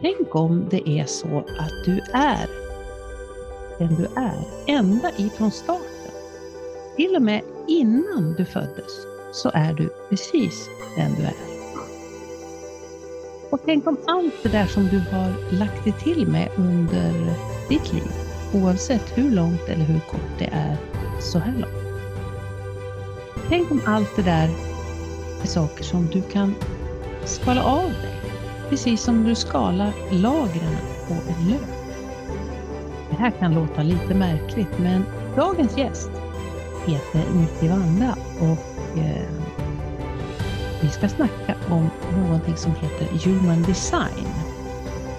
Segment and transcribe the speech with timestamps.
[0.00, 2.48] Tänk om det är så att du är
[3.78, 6.12] den du är, ända ifrån starten.
[6.96, 11.34] Till och med innan du föddes så är du precis den du är.
[13.50, 17.12] Och tänk om allt det där som du har lagt dig till med under
[17.68, 18.12] ditt liv,
[18.54, 20.76] oavsett hur långt eller hur kort det är
[21.20, 21.88] så här långt.
[23.48, 24.48] Tänk om allt det där
[25.42, 26.54] är saker som du kan
[27.24, 28.17] skala av dig,
[28.68, 30.76] precis som du skalar lagren
[31.08, 31.68] på en lök.
[33.10, 35.04] Det här kan låta lite märkligt, men
[35.36, 36.10] dagens gäst
[36.86, 39.28] heter Nicky Vanda och eh,
[40.82, 41.90] vi ska snacka om
[42.22, 44.26] någonting som heter Human Design.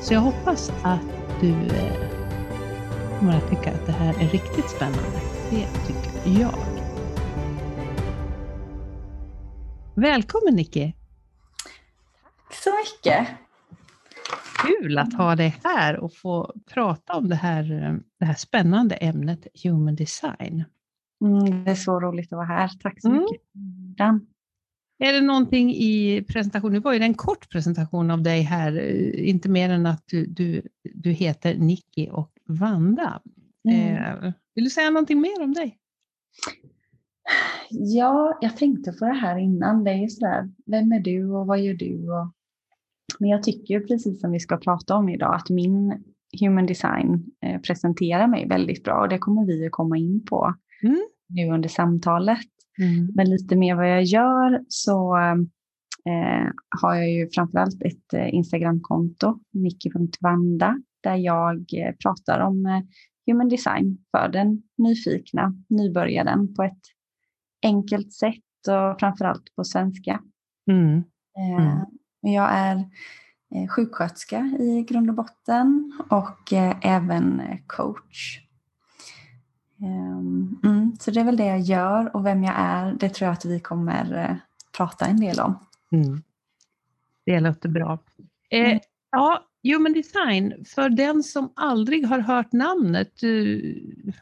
[0.01, 0.99] Så jag hoppas att
[1.41, 1.93] du eh,
[3.19, 5.19] kommer att tycka att det här är riktigt spännande.
[5.49, 6.55] Det tycker jag.
[9.95, 10.98] Välkommen Nicky!
[13.05, 13.27] Mycket!
[14.65, 17.63] Kul att ha dig här och få prata om det här,
[18.19, 20.63] det här spännande ämnet Human Design.
[21.25, 22.69] Mm, det är så roligt att vara här.
[22.81, 23.21] Tack så mm.
[23.21, 23.41] mycket.
[23.97, 24.27] Dan.
[24.99, 28.77] Är det någonting i presentationen, nu var ju det en kort presentation av dig här,
[28.77, 30.61] eh, inte mer än att du, du,
[30.93, 33.21] du heter Nicky och Vanda.
[33.69, 33.95] Mm.
[33.95, 35.77] Eh, vill du säga någonting mer om dig?
[37.69, 39.83] Ja, jag tänkte på det här innan.
[39.83, 42.09] Det är ju sådär, vem är du och vad gör du?
[42.09, 42.33] Och...
[43.19, 46.03] Men jag tycker precis som vi ska prata om idag att min
[46.41, 50.53] human design eh, presenterar mig väldigt bra och det kommer vi att komma in på
[50.83, 50.99] mm.
[51.29, 52.47] nu under samtalet.
[52.81, 53.11] Mm.
[53.15, 55.17] Men lite mer vad jag gör så
[56.05, 62.81] eh, har jag ju framförallt ett eh, Instagramkonto, nicky.vanda, där jag eh, pratar om eh,
[63.25, 66.81] human design för den nyfikna nybörjaren på ett
[67.63, 70.21] enkelt sätt och framförallt på svenska.
[70.71, 71.03] Mm.
[71.37, 71.85] Mm.
[72.21, 72.75] Jag är
[73.55, 78.39] eh, sjuksköterska i grund och botten och även coach.
[79.81, 83.25] Ehm, mm, så det är väl det jag gör och vem jag är, det tror
[83.25, 84.35] jag att vi kommer eh,
[84.77, 85.59] prata en del om.
[85.91, 86.21] Mm.
[87.25, 87.99] Det låter bra.
[88.49, 88.79] Eh, mm.
[89.11, 94.13] ja, Human Design, för den som aldrig har hört namnet, eh,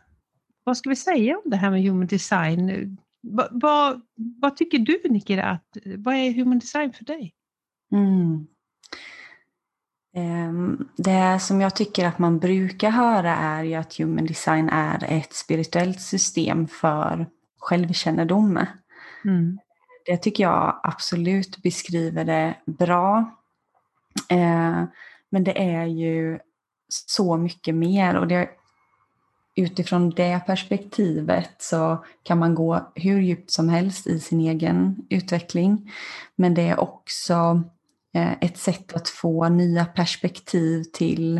[0.63, 2.97] vad ska vi säga om det här med Human Design?
[3.22, 7.34] Va, va, vad tycker du Nicky, att, vad är Human Design för dig?
[7.92, 8.48] Mm.
[10.18, 15.06] Ehm, det som jag tycker att man brukar höra är ju att human design är
[15.09, 17.28] ett spirituellt system för
[17.59, 18.59] självkännedom.
[19.25, 19.59] Mm.
[20.06, 23.36] Det tycker jag absolut beskriver det bra.
[24.30, 24.88] Ehm,
[25.30, 26.40] men det är ju
[26.90, 28.50] så mycket mer och det,
[29.56, 35.92] utifrån det perspektivet så kan man gå hur djupt som helst i sin egen utveckling.
[36.36, 37.64] Men det är också
[38.18, 41.38] Eh, ett sätt att få nya perspektiv till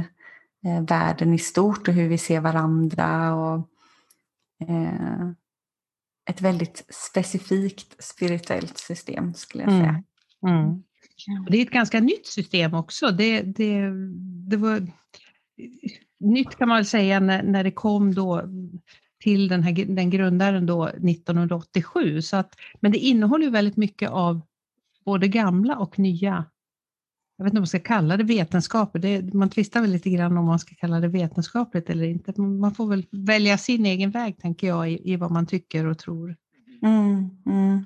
[0.66, 3.36] eh, världen i stort och hur vi ser varandra.
[3.36, 3.70] Och,
[4.70, 5.30] eh,
[6.30, 10.04] ett väldigt specifikt spirituellt system skulle jag säga.
[10.48, 10.58] Mm.
[10.58, 10.84] Mm.
[11.50, 13.12] Det är ett ganska nytt system också.
[13.12, 13.82] Det, det,
[14.50, 14.88] det var
[16.20, 18.42] nytt kan man väl säga när, när det kom då
[19.20, 22.22] till den, här, den grundaren då 1987.
[22.22, 24.42] Så att, men det innehåller väldigt mycket av
[25.06, 26.46] både gamla och nya
[27.38, 30.38] jag vet inte om man ska kalla det vetenskap, det, man tvistar väl lite grann
[30.38, 32.42] om man ska kalla det vetenskapligt eller inte.
[32.42, 35.98] Man får väl välja sin egen väg tänker jag i, i vad man tycker och
[35.98, 36.36] tror.
[36.84, 37.86] Mm, mm.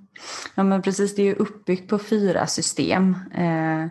[0.56, 3.16] Ja men precis, det är ju uppbyggt på fyra system.
[3.34, 3.88] Eh,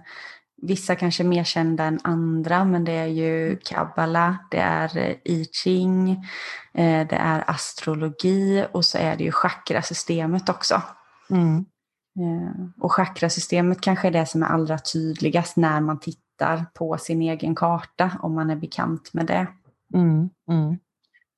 [0.63, 5.47] vissa kanske mer kända än andra men det är ju kabbala, det är eh, I
[5.53, 6.11] Ching,
[6.75, 10.83] eh, det är astrologi och så är det ju chakrasystemet också.
[11.31, 11.65] Mm.
[12.19, 17.23] Eh, och chakrasystemet kanske är det som är allra tydligast när man tittar på sin
[17.23, 19.47] egen karta, om man är bekant med det.
[19.95, 20.79] Mm, mm.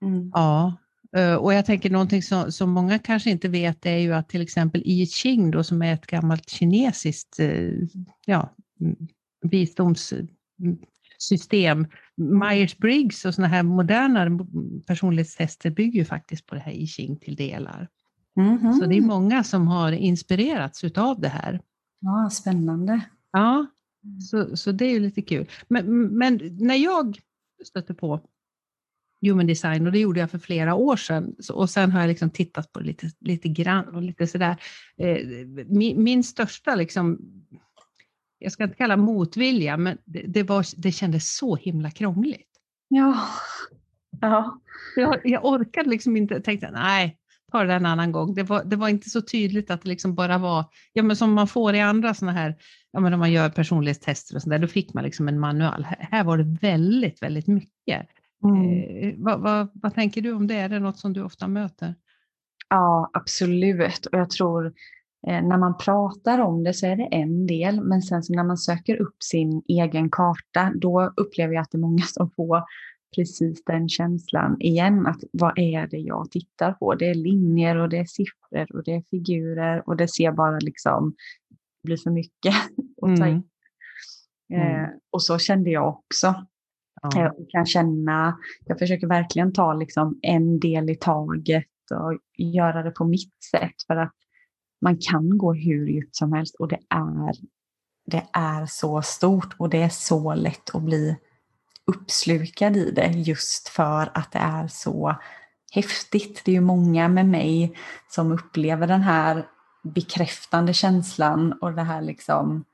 [0.03, 0.31] Mm.
[0.35, 0.77] Ja,
[1.17, 4.43] eh, och jag tänker någonting som, som många kanske inte vet är ju att till
[4.43, 7.73] exempel I Ching då, som är ett gammalt kinesiskt eh,
[8.27, 8.55] ja,
[9.43, 11.87] visdomssystem,
[12.17, 14.47] Myers-Briggs och sådana här moderna
[14.87, 17.89] personlighetstester bygger ju faktiskt på det här I Ching till delar.
[18.37, 18.73] Mm -hmm.
[18.73, 21.61] Så det är många som har inspirerats utav det här.
[22.01, 23.01] Ja, spännande.
[23.33, 23.67] Ja,
[24.31, 25.47] så, så det är ju lite kul.
[25.69, 27.19] Men, men när jag
[27.65, 28.21] stötte på
[29.23, 32.31] human design och det gjorde jag för flera år sedan och sen har jag liksom
[32.31, 34.57] tittat på det lite, lite grann och lite sådär.
[34.97, 35.27] Eh,
[35.67, 37.19] min, min största liksom,
[38.39, 42.51] jag ska inte kalla motvilja, men det, det, var, det kändes så himla krångligt.
[42.89, 43.29] Ja.
[44.21, 44.61] ja.
[44.97, 47.19] Jag, jag orkade liksom inte, tänkte nej,
[47.53, 48.35] ta det en annan gång.
[48.35, 51.33] Det var, det var inte så tydligt att det liksom bara var, ja men som
[51.33, 52.57] man får i andra sådana här,
[52.93, 55.87] ja men om man gör personlighetstester och sådär, då fick man liksom en manual.
[55.99, 58.07] Här var det väldigt, väldigt mycket.
[58.45, 58.65] Mm.
[58.65, 60.55] Eh, vad, vad, vad tänker du om det?
[60.55, 61.95] Är det något som du ofta möter?
[62.69, 64.07] Ja, absolut.
[64.07, 64.67] Och jag tror
[65.27, 68.45] eh, när man pratar om det så är det en del, men sen så när
[68.45, 72.63] man söker upp sin egen karta, då upplever jag att det är många som får
[73.17, 76.95] precis den känslan igen, att vad är det jag tittar på?
[76.95, 80.59] Det är linjer och det är siffror och det är figurer och det ser bara
[80.59, 81.15] liksom,
[81.85, 82.55] blir för mycket
[83.03, 83.43] att ta in.
[84.53, 84.67] Mm.
[84.67, 84.91] Eh, mm.
[85.11, 86.47] och så kände jag också.
[87.03, 87.11] Ja.
[87.15, 92.91] Jag kan känna, jag försöker verkligen ta liksom en del i taget och göra det
[92.91, 94.13] på mitt sätt för att
[94.81, 97.35] man kan gå hur djupt som helst och det är,
[98.07, 101.17] det är så stort och det är så lätt att bli
[101.87, 105.17] uppslukad i det just för att det är så
[105.73, 106.43] häftigt.
[106.45, 107.77] Det är ju många med mig
[108.09, 109.47] som upplever den här
[109.83, 112.65] bekräftande känslan och det här liksom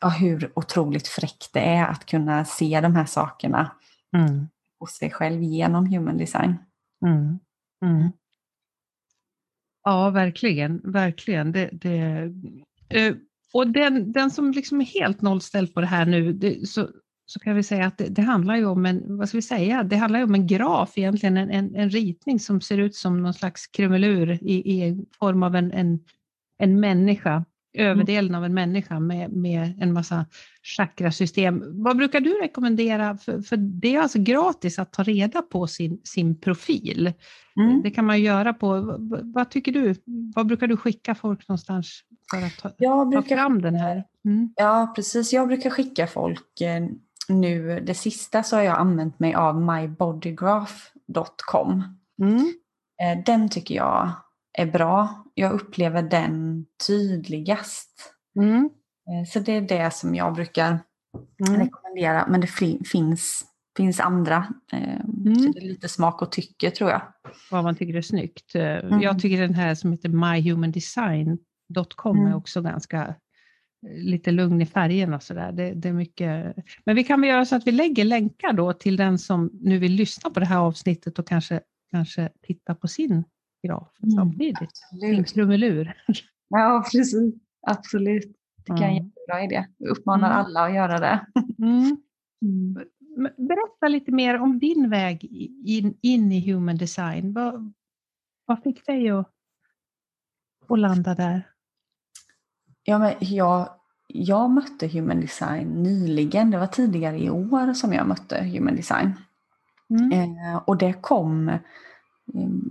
[0.00, 3.72] ja, hur otroligt fräckt det är att kunna se de här sakerna
[4.16, 4.48] mm.
[4.78, 6.54] hos sig själv genom human design.
[7.06, 7.38] Mm.
[7.84, 8.12] Mm.
[9.84, 10.80] Ja, verkligen.
[10.84, 11.52] verkligen.
[11.52, 12.32] Det, det,
[12.88, 13.14] eh,
[13.52, 16.88] och den, den som liksom är helt nollställd på det här nu, det, så,
[17.30, 19.82] så kan vi säga att det, det, handlar ju om en, vad ska vi säga,
[19.82, 23.34] det handlar om en graf egentligen, en, en, en ritning som ser ut som någon
[23.34, 26.00] slags krumelur i, i form av en, en,
[26.58, 27.44] en människa
[27.74, 30.26] överdelen av en människa med, med en massa
[30.62, 31.82] chakrasystem.
[31.82, 33.16] Vad brukar du rekommendera?
[33.16, 37.12] För, för det är alltså gratis att ta reda på sin, sin profil.
[37.56, 37.82] Mm.
[37.82, 39.94] Det kan man göra på, vad, vad, tycker du?
[40.34, 42.00] Vad brukar du skicka folk någonstans
[42.30, 44.04] för att ta, brukar, ta fram den här?
[44.24, 44.52] Mm.
[44.56, 45.32] Ja, precis.
[45.32, 46.86] Jag brukar skicka folk eh,
[47.30, 51.84] nu, det sista så har jag använt mig av mybodygraph.com.
[52.22, 52.54] Mm.
[53.02, 54.12] Eh, den tycker jag
[54.58, 55.24] är bra.
[55.34, 58.14] Jag upplever den tydligast.
[58.36, 58.70] Mm.
[59.10, 60.78] Eh, så det är det som jag brukar
[61.48, 61.60] mm.
[61.60, 62.26] rekommendera.
[62.28, 63.44] Men det finns,
[63.76, 64.46] finns andra.
[64.72, 65.34] Eh, mm.
[65.34, 67.02] Så det är lite smak och tycke tror jag.
[67.50, 68.54] Vad man tycker är snyggt.
[68.54, 69.00] Mm.
[69.00, 72.34] Jag tycker den här som heter myhumandesign.com är mm.
[72.34, 73.14] också ganska
[73.82, 75.52] lite lugn i färgerna och sådär.
[75.52, 76.56] Det, det, är mycket.
[76.84, 79.78] Men vi kan väl göra så att vi lägger länkar då till den som nu
[79.78, 81.60] vill lyssna på det här avsnittet och kanske,
[81.90, 83.24] kanske titta på sin
[83.66, 84.76] graf mm, samtidigt.
[85.00, 85.94] Sin krumelur.
[86.48, 87.34] Ja, precis.
[87.66, 88.36] Absolut.
[88.56, 88.90] Det kan mm.
[88.90, 89.66] en jättebra idé.
[89.76, 90.38] Jag uppmanar mm.
[90.38, 91.26] alla att göra det.
[91.58, 91.96] Mm.
[92.42, 92.86] mm.
[93.36, 95.24] Berätta lite mer om din väg
[95.66, 97.32] in, in i human design.
[97.32, 97.72] Vad,
[98.44, 99.30] vad fick dig att,
[100.68, 101.49] att landa där?
[102.90, 103.68] Ja, men jag,
[104.06, 106.50] jag mötte human design nyligen.
[106.50, 109.12] Det var tidigare i år som jag mötte human design.
[109.90, 110.12] Mm.
[110.12, 111.48] Eh, och det kom...
[111.48, 111.58] Eh,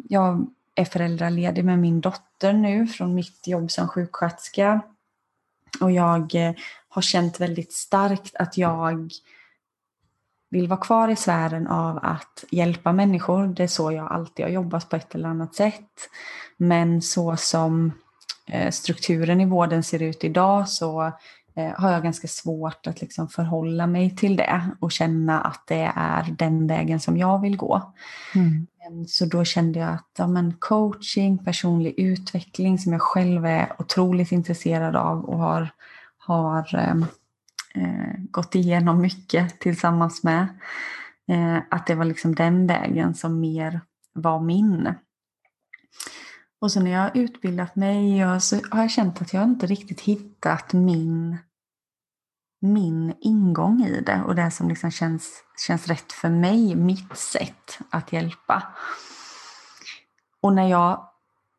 [0.09, 4.81] jag är föräldraledig med min dotter nu från mitt jobb som sjuksköterska.
[5.81, 6.53] Och jag eh,
[6.89, 9.11] har känt väldigt starkt att jag
[10.49, 13.47] vill vara kvar i sfären av att hjälpa människor.
[13.47, 16.09] Det är så jag alltid har jobbat på ett eller annat sätt.
[16.57, 17.91] Men så som
[18.71, 21.11] strukturen i vården ser ut idag så
[21.55, 25.91] eh, har jag ganska svårt att liksom förhålla mig till det och känna att det
[25.95, 27.93] är den vägen som jag vill gå.
[28.35, 28.67] Mm.
[29.07, 34.31] Så då kände jag att ja, men coaching, personlig utveckling som jag själv är otroligt
[34.31, 35.69] intresserad av och har,
[36.17, 37.05] har ehm,
[37.75, 40.47] eh, gått igenom mycket tillsammans med.
[41.27, 43.81] Eh, att det var liksom den vägen som mer
[44.13, 44.93] var min.
[46.61, 50.01] Och så när jag har utbildat mig så har jag känt att jag inte riktigt
[50.01, 51.37] hittat min
[52.61, 57.79] min ingång i det och det som liksom känns, känns rätt för mig, mitt sätt
[57.89, 58.63] att hjälpa.
[60.41, 61.09] Och när jag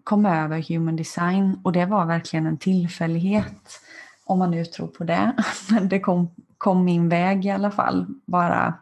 [0.05, 3.81] kom över human design, och det var verkligen en tillfällighet,
[4.25, 5.35] om man nu tror på det,
[5.71, 8.75] men det kom, kom min väg i alla fall, bara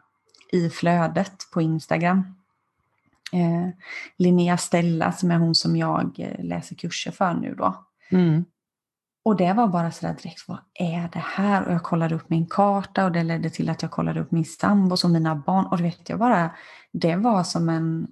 [0.52, 2.34] i flödet på Instagram.
[3.32, 3.68] Eh,
[4.16, 7.84] Linnea Stella som är hon som jag eh, läser kurser för nu då.
[8.10, 8.44] Mm.
[9.24, 11.66] Och det var bara sådär direkt, vad är det här?
[11.66, 14.44] Och jag kollade upp min karta och det ledde till att jag kollade upp min
[14.44, 15.66] sambos och mina barn.
[15.66, 16.50] Och det vet jag bara,
[16.92, 18.08] det var som en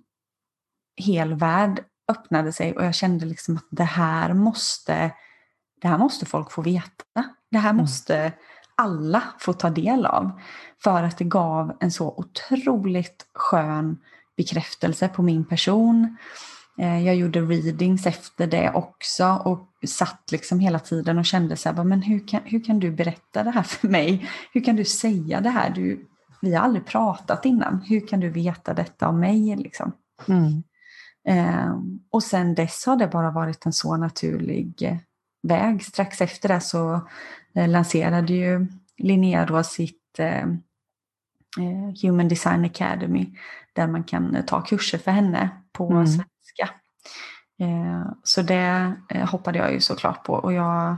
[0.96, 5.12] hel värld öppnade sig och jag kände liksom att det här måste,
[5.80, 7.24] det här måste folk få veta.
[7.50, 7.82] Det här mm.
[7.82, 8.32] måste mm.
[8.76, 10.40] alla få ta del av.
[10.84, 13.98] För att det gav en så otroligt skön
[14.36, 16.16] bekräftelse på min person.
[16.78, 21.72] Eh, jag gjorde readings efter det också och satt liksom hela tiden och kände så
[21.72, 24.28] här, men hur kan, hur kan du berätta det här för mig?
[24.52, 25.70] Hur kan du säga det här?
[25.70, 26.06] Du,
[26.42, 27.82] vi har aldrig pratat innan.
[27.88, 29.56] Hur kan du veta detta om mig?
[29.56, 29.92] Liksom?
[30.28, 30.62] Mm.
[31.28, 31.74] Eh,
[32.10, 35.00] och sen dess har det bara varit en så naturlig
[35.42, 35.84] väg.
[35.84, 37.08] Strax efter det så
[37.54, 38.66] eh, lanserade ju
[38.98, 40.46] Linnea då sitt eh, eh,
[42.02, 43.26] Human Design Academy
[43.72, 46.06] där man kan ta kurser för henne på mm.
[46.06, 46.70] svenska.
[48.22, 48.94] Så det
[49.30, 50.96] hoppade jag ju såklart på och jag,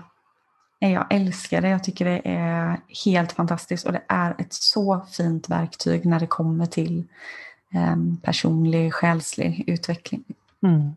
[0.79, 1.69] jag älskar det.
[1.69, 6.27] Jag tycker det är helt fantastiskt och det är ett så fint verktyg när det
[6.27, 7.05] kommer till
[8.23, 10.25] personlig, själslig utveckling.
[10.63, 10.81] Mm.
[10.81, 10.97] Mm.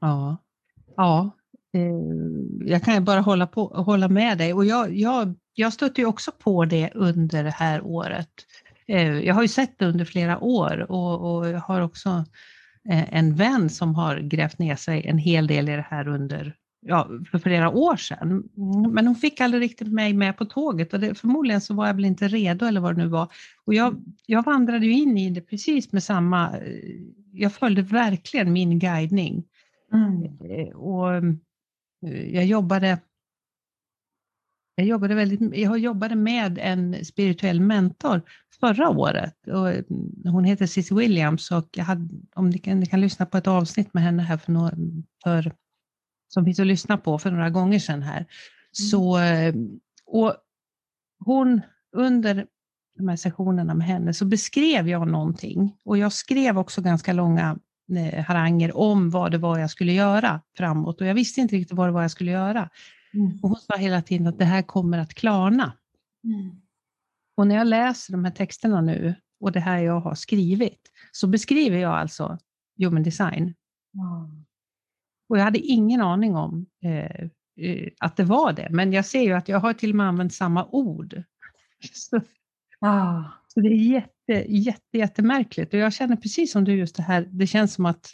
[0.00, 0.36] Ja.
[0.96, 1.30] Ja,
[1.72, 6.06] eh, jag kan bara hålla, på, hålla med dig och jag, jag, jag stötte ju
[6.06, 8.30] också på det under det här året.
[8.88, 12.24] Eh, jag har ju sett det under flera år och, och jag har också
[12.88, 16.54] eh, en vän som har grävt ner sig en hel del i det här under
[16.86, 18.48] ja, för flera år sedan.
[18.92, 21.94] Men hon fick aldrig riktigt mig med på tåget och det, förmodligen så var jag
[21.94, 23.28] väl inte redo eller vad det nu var.
[23.64, 26.54] Och jag, jag vandrade ju in i det precis med samma,
[27.32, 29.44] jag följde verkligen min guidning.
[29.92, 30.22] Mm.
[30.24, 32.98] Eh, och eh, jag jobbade
[34.76, 38.22] jag jobbade, väldigt, jag jobbade med en spirituell mentor
[38.60, 39.34] förra året.
[39.46, 43.26] Och mm, hon heter Cissi Williams och jag hade, om ni kan, ni kan lyssna
[43.26, 44.76] på ett avsnitt med henne här för, några,
[45.24, 45.52] för
[46.28, 48.18] som finns att lyssna på för några gånger sedan här.
[48.18, 48.28] Mm.
[48.72, 49.54] Så, eh,
[50.06, 50.34] och
[51.18, 51.60] hon,
[51.96, 52.46] under
[52.98, 57.58] de här sessionerna med henne så beskrev jag någonting och jag skrev också ganska långa
[57.94, 61.76] Eh, haranger om vad det var jag skulle göra framåt och jag visste inte riktigt
[61.76, 62.70] vad det var jag skulle göra.
[63.16, 63.38] Mm.
[63.42, 65.72] Och hon sa hela tiden att det här kommer att klarna.
[66.24, 66.60] Mm.
[67.36, 71.26] Och när jag läser de här texterna nu och det här jag har skrivit så
[71.26, 72.38] beskriver jag alltså
[72.78, 73.42] human design.
[73.42, 74.44] Mm.
[75.28, 77.20] Och jag hade ingen aning om eh,
[77.60, 80.06] eh, att det var det, men jag ser ju att jag har till och med
[80.06, 81.22] använt samma ord.
[81.92, 82.20] Så,
[82.80, 83.22] ah.
[83.48, 85.74] så det är jätte jätte, jätte, jättemärkligt.
[85.74, 88.10] Och jag känner precis som du just det här, det känns som att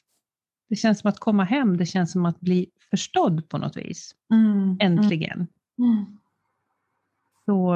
[0.69, 4.15] det känns som att komma hem, det känns som att bli förstådd på något vis.
[4.33, 4.77] Mm, mm.
[4.81, 5.47] Äntligen.
[5.79, 6.19] Mm.
[7.45, 7.75] Så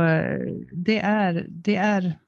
[0.73, 2.19] det är, det, är,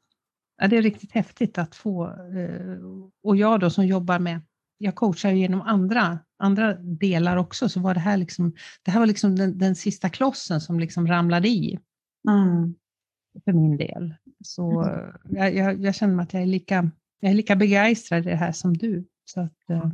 [0.58, 2.78] ja, det är riktigt häftigt att få, eh,
[3.22, 4.40] och jag då som jobbar med,
[4.78, 8.52] jag coachar genom andra, andra delar också, så var det här liksom,
[8.82, 11.78] det här var liksom den, den sista klossen som liksom ramlade i.
[12.28, 12.74] Mm.
[13.44, 14.14] För min del.
[14.44, 15.14] Så mm.
[15.24, 16.90] jag, jag, jag, känner att jag är, lika,
[17.20, 19.04] jag är lika begeistrad i det här som du.
[19.24, 19.90] Så att, eh,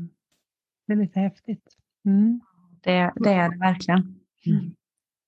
[0.87, 1.77] det är lite häftigt.
[2.05, 2.41] Mm.
[2.85, 4.01] Det, det, är det verkligen.
[4.47, 4.75] Mm.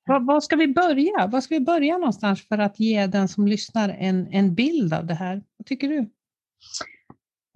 [0.07, 1.27] Var, var, ska vi börja?
[1.27, 5.07] Var ska vi börja någonstans för att ge den som lyssnar en, en bild av
[5.07, 5.43] det här?
[5.57, 5.99] Vad tycker du?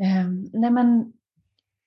[0.02, 1.12] Um, nej men,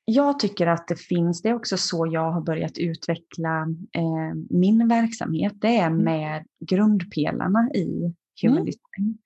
[0.05, 4.87] jag tycker att det finns, det är också så jag har börjat utveckla eh, min
[4.87, 6.03] verksamhet, det är mm.
[6.03, 8.65] med grundpelarna i human mm.
[8.65, 9.17] design.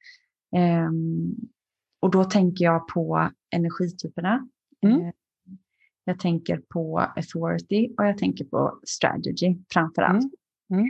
[0.88, 1.36] Um,
[2.00, 4.48] och då tänker jag på energityperna.
[4.86, 5.12] Mm.
[6.08, 10.34] Jag tänker på authority och jag tänker på strategy framför allt.
[10.72, 10.86] Mm.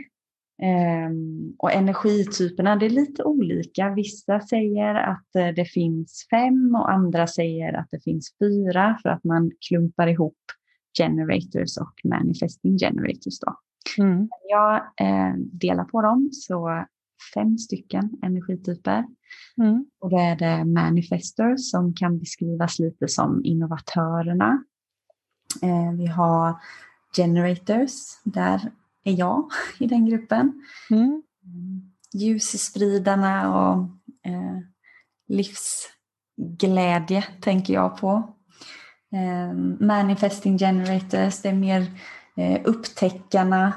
[0.62, 3.90] Um, och energityperna, det är lite olika.
[3.90, 9.08] Vissa säger att uh, det finns fem och andra säger att det finns fyra för
[9.08, 10.38] att man klumpar ihop
[10.98, 13.38] generators och manifesting generators.
[13.40, 13.54] Då.
[14.04, 14.28] Mm.
[14.48, 16.84] Jag uh, delar på dem så
[17.34, 19.04] fem stycken energityper.
[19.62, 19.86] Mm.
[20.00, 24.64] Och då är det manifestors som kan beskrivas lite som innovatörerna.
[25.62, 26.54] Eh, vi har
[27.16, 27.92] generators,
[28.24, 28.70] där
[29.04, 30.64] är jag i den gruppen.
[30.90, 31.22] Mm.
[32.14, 33.78] Ljusspridarna och
[34.30, 34.58] eh,
[35.28, 38.34] livsglädje tänker jag på.
[39.12, 39.52] Eh,
[39.86, 41.86] manifesting generators, det är mer
[42.36, 43.72] eh, upptäckarna,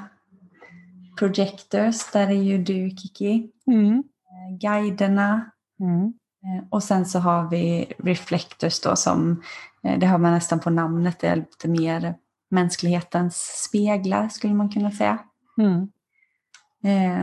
[1.19, 3.51] projectors, där är ju du Kiki.
[3.67, 3.93] Mm.
[3.97, 5.51] Eh, guiderna.
[5.79, 6.13] Mm.
[6.43, 9.37] Eh, och sen så har vi reflectors då som, eh,
[9.81, 12.15] det har man nästan på namnet, det är lite mer
[12.49, 15.19] mänsklighetens speglar skulle man kunna säga.
[15.57, 15.87] Mm.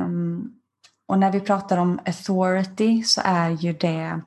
[0.05, 0.55] Um,
[1.07, 4.21] och när vi pratar om authority så är ju det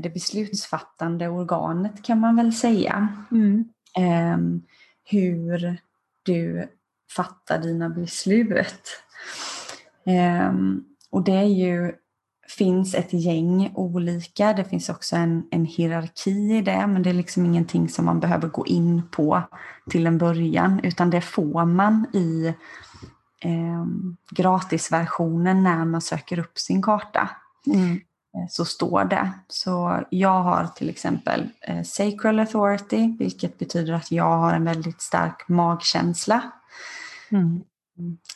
[0.00, 3.08] det beslutsfattande organet kan man väl säga.
[3.30, 3.64] Mm.
[4.34, 4.62] Um,
[5.04, 5.80] hur
[6.22, 6.68] du
[7.16, 9.02] fatta dina beslut.
[10.04, 11.92] Um, och det är ju,
[12.58, 17.14] finns ett gäng olika, det finns också en, en hierarki i det, men det är
[17.14, 19.42] liksom ingenting som man behöver gå in på
[19.90, 22.54] till en början, utan det får man i
[23.40, 23.84] eh,
[24.30, 27.30] gratisversionen när man söker upp sin karta.
[27.66, 28.00] Mm.
[28.34, 29.32] Eh, så står det.
[29.48, 35.00] Så jag har till exempel eh, Sacral Authority, vilket betyder att jag har en väldigt
[35.00, 36.42] stark magkänsla.
[37.30, 37.62] Mm.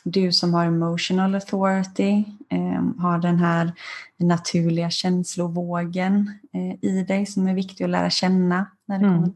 [0.03, 3.71] Du som har emotional authority eh, har den här
[4.17, 8.65] naturliga känslovågen eh, i dig som är viktig att lära känna.
[8.85, 9.15] när det mm.
[9.15, 9.35] kommer till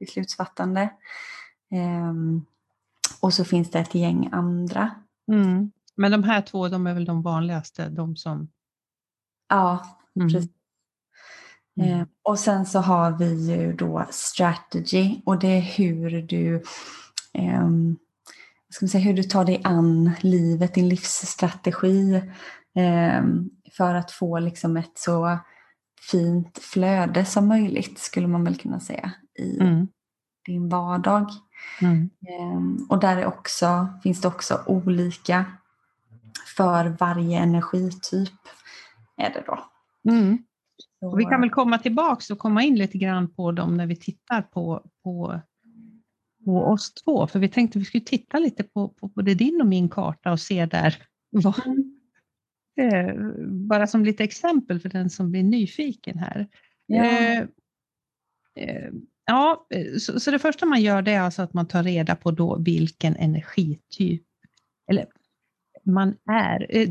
[0.00, 0.88] beslutsfattande.
[1.70, 2.46] Um,
[3.20, 4.90] och så finns det ett gäng andra.
[5.32, 5.70] Mm.
[5.94, 8.48] Men de här två, de är väl de vanligaste, de som...
[9.48, 10.28] Ja, mm.
[10.28, 10.50] precis.
[11.80, 12.00] Mm.
[12.00, 16.62] Eh, och sen så har vi ju då strategy och det är hur du,
[17.32, 17.68] eh,
[18.70, 22.14] ska man säga, hur du tar dig an livet, din livsstrategi
[22.74, 23.22] eh,
[23.76, 25.38] för att få liksom ett så
[26.10, 29.88] fint flöde som möjligt skulle man väl kunna säga i mm.
[30.46, 31.30] din vardag.
[31.80, 32.10] Mm.
[32.28, 35.44] Eh, och där är också, finns det också olika
[36.56, 38.34] för varje energityp.
[39.16, 39.58] Är det då.
[40.10, 40.38] Mm.
[41.00, 43.96] Och vi kan väl komma tillbaka och komma in lite grann på dem när vi
[43.96, 45.40] tittar på, på,
[46.48, 47.26] på oss två.
[47.26, 50.40] För vi tänkte vi skulle titta lite på, på både din och min karta och
[50.40, 50.96] se där
[51.30, 51.54] vad,
[52.80, 53.14] eh,
[53.46, 56.48] bara som lite exempel för den som blir nyfiken här.
[56.86, 57.04] Ja.
[57.04, 57.38] Eh,
[58.56, 58.90] eh,
[59.26, 59.66] ja,
[60.00, 62.58] så, så, det första man gör det är alltså att man tar reda på då
[62.58, 64.26] vilken energityp,
[64.90, 65.06] eller
[65.84, 66.66] man är.
[66.76, 66.88] Eh,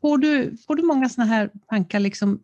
[0.00, 2.42] får du, får du många sådana här tankar liksom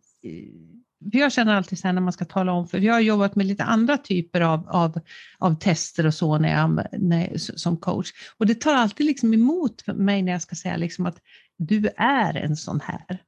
[1.11, 3.37] för jag känner alltid så här när man ska tala om, för jag har jobbat
[3.37, 5.01] med lite andra typer av, av,
[5.39, 8.13] av tester och så när jag, när, som coach.
[8.39, 11.17] Och det tar alltid liksom emot mig när jag ska säga liksom att
[11.59, 13.19] du är en sån här.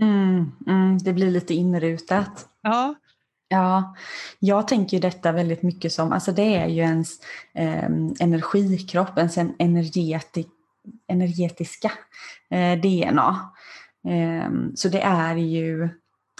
[0.00, 2.48] Mm, mm, det blir lite inrutat.
[2.62, 2.94] Ja.
[3.48, 3.94] Ja,
[4.38, 7.20] jag tänker detta väldigt mycket som, alltså det är ju ens
[7.54, 7.84] eh,
[8.20, 10.48] energikropp, ens energetik,
[11.08, 11.92] energetiska
[12.50, 13.50] eh, DNA.
[14.08, 15.88] Eh, så det är ju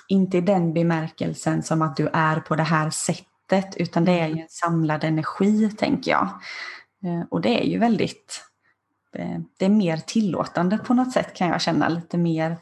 [0.09, 4.29] inte i den bemärkelsen som att du är på det här sättet utan det är
[4.29, 6.29] ju en samlad energi tänker jag.
[7.05, 8.45] Eh, och det är ju väldigt,
[9.13, 12.57] eh, det är mer tillåtande på något sätt kan jag känna, lite mer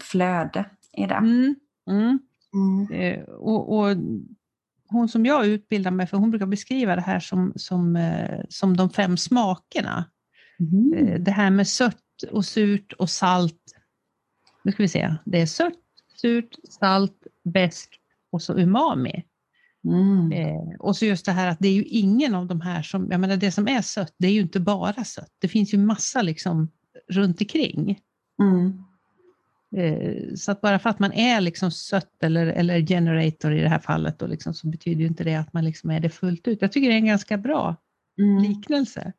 [0.00, 1.14] flöde i det.
[1.14, 1.56] Mm.
[1.90, 2.18] Mm.
[2.54, 2.92] Mm.
[2.92, 3.96] Eh, och, och,
[4.88, 8.12] hon som jag utbildar mig för, hon brukar beskriva det här som, som,
[8.48, 10.04] som de fem smakerna.
[10.60, 11.24] Mm.
[11.24, 13.62] Det här med sött och surt och salt.
[14.62, 15.74] Nu ska vi se, det är sött,
[16.20, 18.00] surt, salt, besk
[18.32, 19.24] och så umami.
[19.84, 20.32] Mm.
[20.32, 23.08] Eh, och så just det här att det är ju ingen av de här som,
[23.10, 25.32] jag menar det som är sött, det är ju inte bara sött.
[25.38, 26.68] Det finns ju massa liksom
[27.08, 28.00] runt omkring.
[28.42, 28.84] Mm.
[29.76, 33.68] Eh, så att bara för att man är liksom sött eller, eller generator i det
[33.68, 36.48] här fallet då liksom, så betyder ju inte det att man liksom är det fullt
[36.48, 36.62] ut.
[36.62, 37.76] Jag tycker det är en ganska bra
[38.18, 38.42] mm.
[38.42, 39.12] liknelse.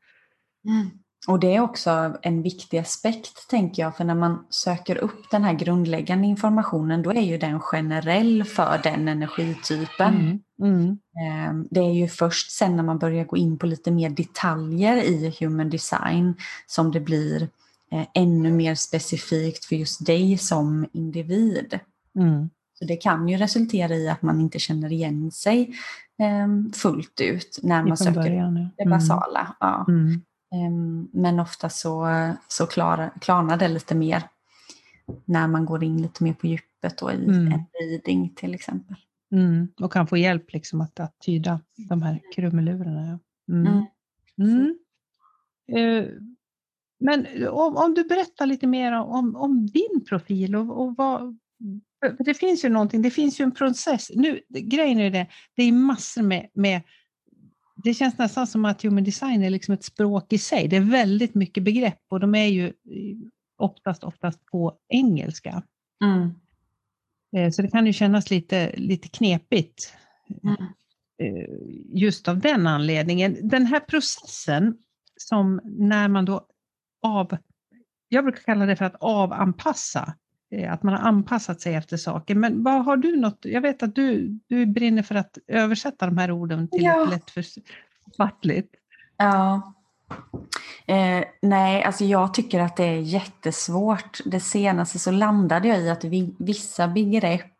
[0.67, 0.89] Mm.
[1.27, 5.43] Och det är också en viktig aspekt tänker jag, för när man söker upp den
[5.43, 10.15] här grundläggande informationen då är ju den generell för den energitypen.
[10.15, 10.39] Mm.
[10.61, 10.97] Mm.
[11.25, 14.97] Ehm, det är ju först sen när man börjar gå in på lite mer detaljer
[14.97, 16.33] i human design
[16.67, 17.41] som det blir
[17.91, 21.79] eh, ännu mer specifikt för just dig som individ.
[22.15, 22.49] Mm.
[22.73, 25.73] Så det kan ju resultera i att man inte känner igen sig
[26.19, 29.39] ehm, fullt ut när man söker början, det basala.
[29.39, 29.53] Mm.
[29.59, 29.85] Ja.
[29.87, 30.21] Mm.
[30.53, 32.07] Ehm, men ofta så,
[32.47, 34.23] så klar, klarnar det lite mer
[35.25, 37.47] när man går in lite mer på djupet då i mm.
[37.47, 38.95] en reading till exempel.
[39.31, 39.67] Mm.
[39.81, 41.59] Och kan få hjälp liksom att, att tyda
[41.89, 43.19] de här krumelurarna.
[43.49, 43.67] Mm.
[43.67, 43.85] mm.
[44.37, 44.77] mm.
[45.71, 46.05] Eh,
[46.99, 51.37] men om, om, du berättar lite mer om, om din profil och, och vad,
[52.19, 54.11] det finns ju någonting, det finns ju en process.
[54.15, 56.81] Nu, grejen är det, det är massor med, med
[57.83, 60.67] det känns nästan som att human design är liksom ett språk i sig.
[60.67, 62.73] Det är väldigt mycket begrepp och de är ju
[63.57, 65.63] oftast, oftast på engelska.
[66.03, 66.33] Mm.
[67.35, 69.93] Eh, så det kan ju kännas lite, lite knepigt
[70.43, 70.55] mm.
[71.23, 71.45] Eh,
[71.93, 73.37] just av den anledningen.
[73.41, 74.77] Den här processen
[75.17, 76.45] som när man då
[77.01, 77.37] av,
[78.07, 80.20] jag brukar kalla det för att avanpassa Eh,
[80.69, 82.35] att man har anpassat sig efter saker.
[82.35, 86.17] Men vad har du något, jag vet att du, du brinner för att översätta de
[86.17, 87.05] här orden till ja.
[87.05, 88.75] lättfattligt.
[89.17, 89.73] Ja.
[90.85, 94.19] Eh, nej, alltså jag tycker att det är jättesvårt.
[94.25, 97.51] Det senaste så landade jag i att vi, vissa begrepp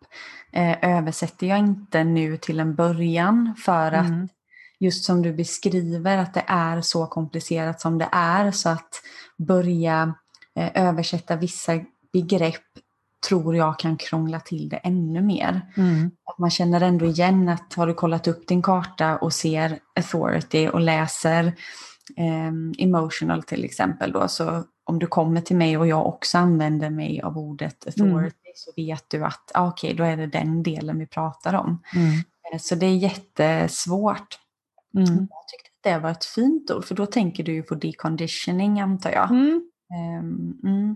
[0.52, 4.30] eh, översätter jag inte nu till en början för att mm.
[4.80, 9.02] just som du beskriver att det är så komplicerat som det är så att
[9.38, 10.14] börja
[10.56, 11.80] eh, översätta vissa
[12.14, 12.64] begrepp
[13.28, 15.62] tror jag kan krångla till det ännu mer.
[15.78, 16.12] Mm.
[16.40, 20.82] man känner ändå igen att har du kollat upp din karta och ser authority och
[20.82, 21.46] läser
[22.18, 22.52] eh,
[22.86, 27.22] emotional till exempel då, så om du kommer till mig och jag också använder mig
[27.22, 28.54] av ordet authority mm.
[28.56, 31.84] så vet du att ah, okej, okay, då är det den delen vi pratar om.
[31.96, 32.14] Mm.
[32.54, 34.40] Eh, så det är jättesvåart.
[34.98, 35.08] Mm.
[35.08, 38.80] Jag tyckte att det var ett fint ord, för då tänker du ju på deconditioning
[38.80, 39.32] antar jag.
[39.32, 40.96] Um,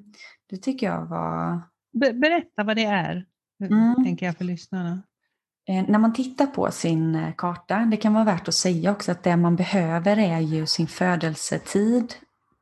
[0.49, 1.61] det tycker jag var
[1.95, 3.25] berätta vad det är,
[3.63, 4.03] mm.
[4.03, 5.03] tänker jag för lyssnarna.
[5.67, 9.11] Eh, när man tittar på sin eh, karta, det kan vara värt att säga också
[9.11, 12.13] att det man behöver är ju sin födelsetid,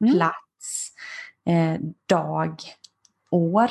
[0.02, 0.14] mm.
[0.14, 0.92] plats,
[1.46, 2.56] eh, dag,
[3.32, 3.70] år.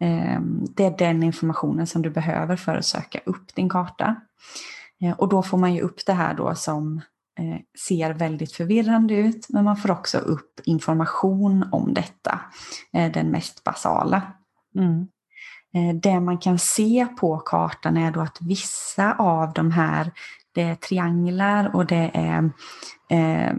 [0.00, 0.40] Eh,
[0.76, 4.16] det är den informationen som du behöver för att söka upp din karta.
[5.02, 7.00] Eh, och då får man ju upp det här då som
[7.38, 12.40] eh, ser väldigt förvirrande ut, men man får också upp information om detta,
[12.92, 14.22] den mest basala.
[14.76, 15.06] Mm.
[16.00, 20.12] Det man kan se på kartan är då att vissa av de här,
[20.52, 22.50] det är trianglar och det är
[23.10, 23.54] eh,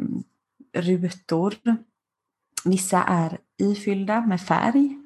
[0.73, 1.53] rutor.
[2.65, 4.97] Vissa är ifyllda med färg,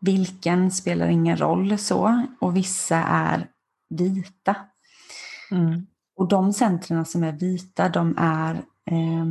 [0.00, 3.48] vilken spelar ingen roll så, och vissa är
[3.88, 4.56] vita.
[5.50, 5.86] Mm.
[6.16, 8.54] Och de centren som är vita, de är
[8.90, 9.26] eh,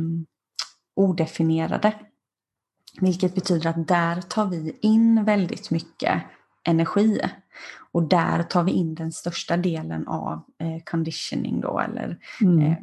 [0.96, 1.94] odefinierade.
[3.00, 6.22] Vilket betyder att där tar vi in väldigt mycket
[6.64, 7.20] energi.
[7.92, 12.66] Och där tar vi in den största delen av eh, conditioning då, eller mm.
[12.66, 12.76] eh,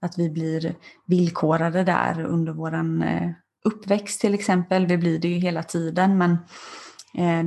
[0.00, 0.74] att vi blir
[1.06, 3.30] villkorade där under våran eh,
[3.64, 4.86] uppväxt till exempel.
[4.86, 6.38] Vi blir det ju hela tiden, men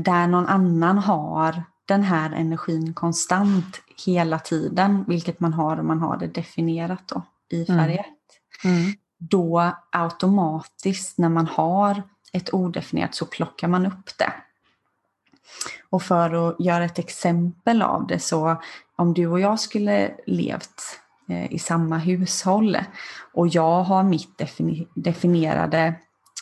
[0.03, 5.99] där någon annan har den här energin konstant hela tiden, vilket man har om man
[5.99, 7.79] har det definierat då, i mm.
[7.79, 8.05] färg 1.
[8.65, 8.77] Mm.
[8.77, 8.93] Mm.
[9.29, 14.33] Då automatiskt när man har ett odefinierat så plockar man upp det.
[15.89, 18.62] Och för att göra ett exempel av det så
[18.95, 22.77] om du och jag skulle levt eh, i samma hushåll
[23.33, 24.41] och jag har mitt
[24.95, 25.95] definierade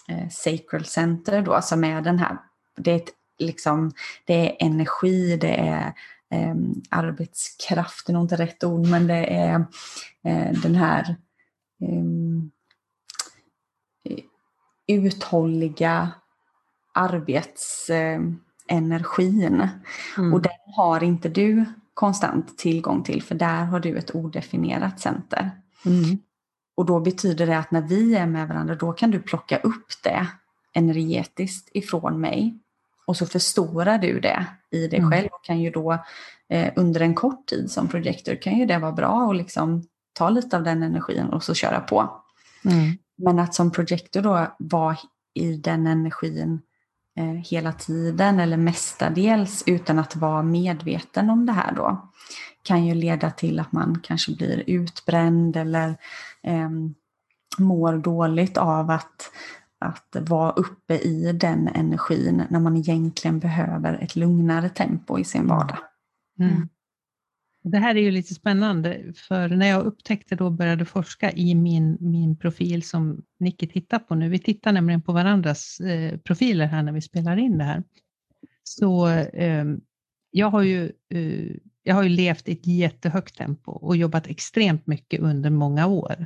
[0.07, 2.37] eh, sacral center då som är den här,
[2.77, 3.91] det är, ett, liksom,
[4.25, 5.93] det är energi, det är
[6.31, 6.55] eh,
[6.89, 9.65] arbetskraft, det är nog inte rätt ord, men det är
[10.23, 11.15] eh, den här
[11.81, 12.03] eh,
[14.91, 16.11] uthålliga
[16.93, 19.69] arbetsenergin.
[20.17, 20.33] Mm.
[20.33, 25.51] Och den har inte du konstant tillgång till, för där har du ett odefinierat center.
[25.85, 26.17] Mm.
[26.75, 29.85] Och då betyder det att när vi är med varandra, då kan du plocka upp
[30.03, 30.27] det
[30.73, 32.59] energetiskt ifrån mig.
[33.05, 35.11] Och så förstorar du det i dig mm.
[35.11, 35.97] själv och kan ju då
[36.49, 40.29] eh, under en kort tid som projektor kan ju det vara bra att liksom ta
[40.29, 42.21] lite av den energin och så köra på.
[42.65, 42.97] Mm.
[43.23, 44.97] Men att som projektor då vara
[45.33, 46.61] i den energin
[47.17, 52.09] eh, hela tiden eller mestadels utan att vara medveten om det här då
[52.63, 55.89] kan ju leda till att man kanske blir utbränd eller
[56.43, 56.69] eh,
[57.57, 59.31] mår dåligt av att,
[59.79, 65.47] att vara uppe i den energin när man egentligen behöver ett lugnare tempo i sin
[65.47, 65.77] vardag.
[66.39, 66.69] Mm.
[67.63, 71.97] Det här är ju lite spännande, för när jag upptäckte då började forska i min,
[71.99, 76.83] min profil som Nicky tittar på nu, vi tittar nämligen på varandras eh, profiler här
[76.83, 77.83] när vi spelar in det här.
[78.63, 79.65] Så eh,
[80.31, 84.87] jag har ju eh, jag har ju levt i ett jättehögt tempo och jobbat extremt
[84.87, 86.25] mycket under många år.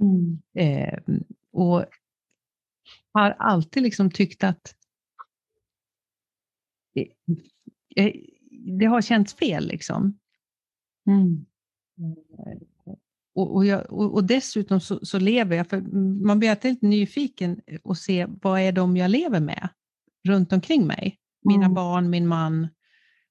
[0.00, 0.38] Mm.
[0.54, 0.98] Eh,
[1.52, 1.84] och
[3.12, 4.74] har alltid liksom tyckt att
[7.96, 8.12] eh,
[8.78, 9.66] det har känts fel.
[9.66, 10.18] Liksom.
[11.06, 11.46] Mm.
[13.34, 15.80] Och, och, jag, och, och, dessutom så, så, lever jag, för
[16.24, 19.68] man blir alltid lite nyfiken och se vad är de jag lever med
[20.28, 21.18] runt omkring mig.
[21.44, 21.74] Mina mm.
[21.74, 22.68] barn, min man,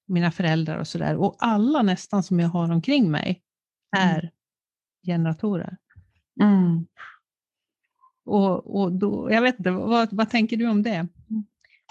[0.06, 1.16] mina föräldrar och sådär.
[1.16, 3.42] Och alla nästan som jag har omkring mig
[3.96, 4.30] är mm.
[5.06, 5.76] generatorer.
[6.40, 6.86] Mm.
[8.24, 11.08] Och, och då, jag vet inte, vad, vad tänker du om det?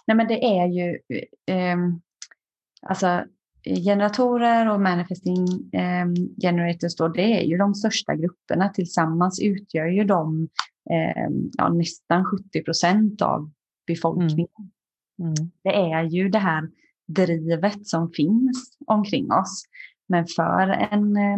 [0.07, 0.99] Nej men det är ju,
[1.45, 1.77] eh,
[2.81, 3.25] alltså
[3.65, 6.05] generatorer och manifesting eh,
[6.41, 8.69] generators då, det är ju de största grupperna.
[8.69, 10.49] Tillsammans utgör ju de
[10.91, 13.51] eh, ja, nästan 70 procent av
[13.87, 14.47] befolkningen.
[15.19, 15.33] Mm.
[15.33, 15.51] Mm.
[15.63, 16.69] Det är ju det här
[17.07, 19.63] drivet som finns omkring oss.
[20.07, 21.37] Men för en, eh,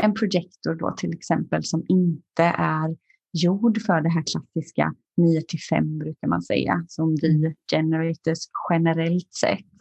[0.00, 2.96] en projektor då till exempel som inte är
[3.32, 7.54] gjord för det här klassiska 9 till 5 brukar man säga, som vi mm.
[7.70, 8.38] generators
[8.70, 9.73] generellt sett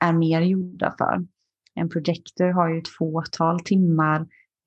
[0.00, 1.26] är mer gjorda för.
[1.74, 4.20] En projektor har ju ett fåtal timmar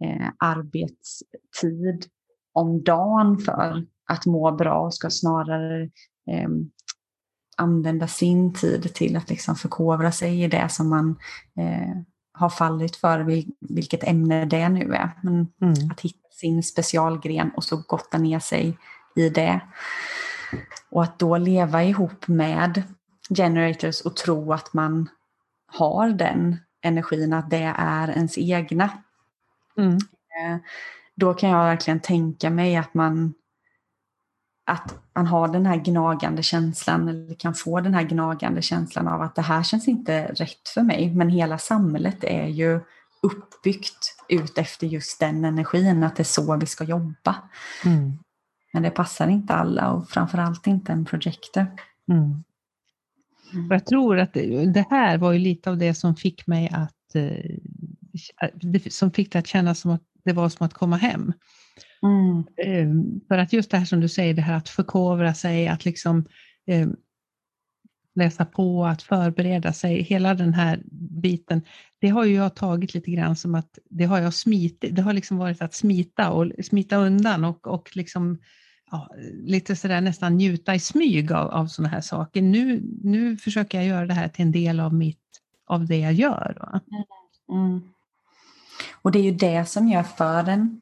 [0.03, 2.05] eh, arbetstid
[2.53, 5.83] om dagen för att må bra och ska snarare
[6.31, 6.49] eh,
[7.57, 11.15] använda sin tid till att liksom förkovra sig i det som man
[11.57, 11.97] eh,
[12.33, 15.11] har fallit för, vilket ämne det nu är.
[15.23, 15.91] Men mm.
[15.91, 18.77] att hitta sin specialgren och så gotta ner sig
[19.15, 19.61] i det.
[20.89, 22.83] Och att då leva ihop med
[23.35, 25.09] generators och tro att man
[25.65, 28.89] har den energin, att det är ens egna.
[29.77, 29.95] Mm.
[29.95, 30.57] Eh,
[31.15, 33.33] då kan jag verkligen tänka mig att man
[34.65, 39.21] att man har den här gnagande känslan eller kan få den här gnagande känslan av
[39.21, 41.15] att det här känns inte rätt för mig.
[41.15, 42.79] Men hela samhället är ju
[43.21, 47.35] uppbyggt ut efter just den energin, att det är så vi ska jobba.
[47.85, 48.19] Mm.
[48.73, 51.67] Men det passar inte alla och framförallt inte en projektor.
[52.11, 52.43] Mm.
[53.53, 53.67] Mm.
[53.71, 57.15] Jag tror att det, det, här var ju lite av det som fick mig att,
[57.15, 57.55] eh,
[58.89, 61.33] som fick det att kännas som att det var som att komma hem.
[62.03, 62.37] Mm.
[62.57, 62.89] Eh,
[63.27, 66.25] för att just det här som du säger, det här att förkovra sig, att liksom
[66.67, 66.87] eh,
[68.15, 70.81] läsa på, att förbereda sig, hela den här
[71.21, 71.61] biten,
[71.99, 75.13] det har ju jag tagit lite grann som att det har jag smitit, det har
[75.13, 78.37] liksom varit att smita och smita undan och, och liksom
[78.91, 79.09] ja,
[79.43, 82.41] lite sådär nästan njuta i smyg av, av sådana här saker.
[82.41, 86.13] Nu, nu försöker jag göra det här till en del av, mitt, av det jag
[86.13, 86.71] gör.
[86.91, 87.03] Mm.
[87.51, 87.81] Mm.
[89.01, 90.81] Och det är ju det som gör för en,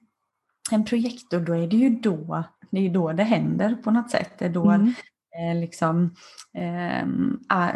[0.72, 4.32] en projektor, då är det ju då det, är då det händer på något sätt.
[4.40, 4.94] Det är då mm.
[5.40, 6.16] eh, liksom,
[6.54, 7.08] eh,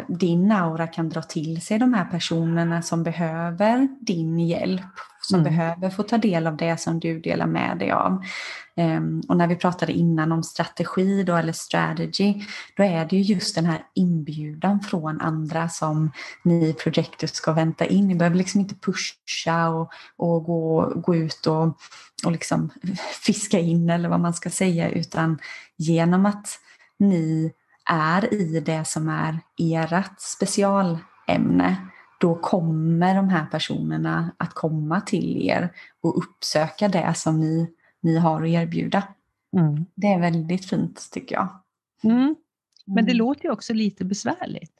[0.08, 4.82] din aura kan dra till sig de här personerna som behöver din hjälp,
[5.24, 5.52] som mm.
[5.52, 8.24] behöver få ta del av det som du delar med dig av.
[8.76, 12.34] Um, och när vi pratade innan om strategi då, eller strategy,
[12.76, 17.86] då är det ju just den här inbjudan från andra som ni projectors ska vänta
[17.86, 18.08] in.
[18.08, 21.78] Ni behöver liksom inte pusha och, och gå, gå ut och,
[22.24, 22.70] och liksom
[23.22, 25.38] fiska in eller vad man ska säga, utan
[25.76, 26.58] genom att
[26.98, 27.52] ni
[27.90, 31.76] är i det som är ert specialämne,
[32.20, 35.72] då kommer de här personerna att komma till er
[36.02, 37.74] och uppsöka det som ni
[38.04, 39.02] ni har att erbjuda.
[39.56, 39.84] Mm.
[39.94, 41.48] Det är väldigt fint tycker jag.
[42.02, 42.34] Mm.
[42.86, 43.16] Men det mm.
[43.16, 44.72] låter ju också lite besvärligt.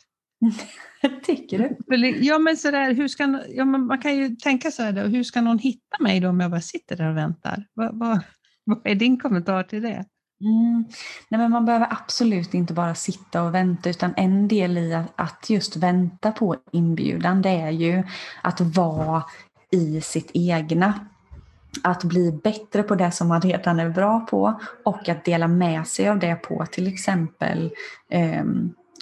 [1.24, 2.06] Tycker du?
[2.24, 5.40] Ja, men sådär, hur ska, ja, man kan ju tänka så här, då, hur ska
[5.40, 7.66] någon hitta mig då om jag bara sitter där och väntar?
[7.74, 8.20] Vad, vad,
[8.64, 10.04] vad är din kommentar till det?
[10.44, 10.84] Mm.
[11.28, 15.50] Nej, men man behöver absolut inte bara sitta och vänta utan en del i att
[15.50, 18.02] just vänta på inbjudan det är ju
[18.42, 19.22] att vara
[19.70, 21.06] i sitt egna
[21.82, 25.86] att bli bättre på det som man redan är bra på och att dela med
[25.86, 27.70] sig av det på till exempel,
[28.10, 28.44] eh,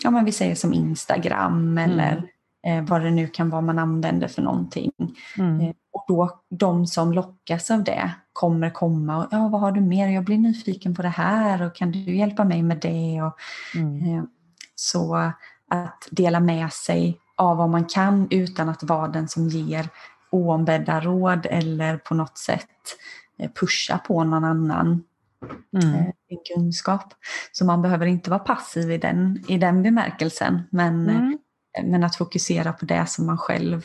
[0.02, 2.24] ja men vi säger som Instagram eller
[2.66, 2.84] mm.
[2.84, 4.92] eh, vad det nu kan vara man använder för någonting.
[5.38, 5.60] Mm.
[5.60, 9.80] Eh, och då de som lockas av det kommer komma och ja vad har du
[9.80, 13.22] mer, jag blir nyfiken på det här och kan du hjälpa mig med det?
[13.22, 13.38] Och,
[13.74, 14.18] mm.
[14.18, 14.24] Eh,
[14.74, 15.32] så
[15.70, 19.88] att dela med sig av vad man kan utan att vara den som ger
[20.30, 22.68] oombedda råd eller på något sätt
[23.38, 25.04] eh, pusha på någon annan
[25.82, 25.94] mm.
[25.94, 27.14] Eh, kunskap.
[27.52, 31.38] Så man behöver inte vara passiv i den, i den bemärkelsen men, mm.
[31.82, 33.84] Men att fokusera på det som man själv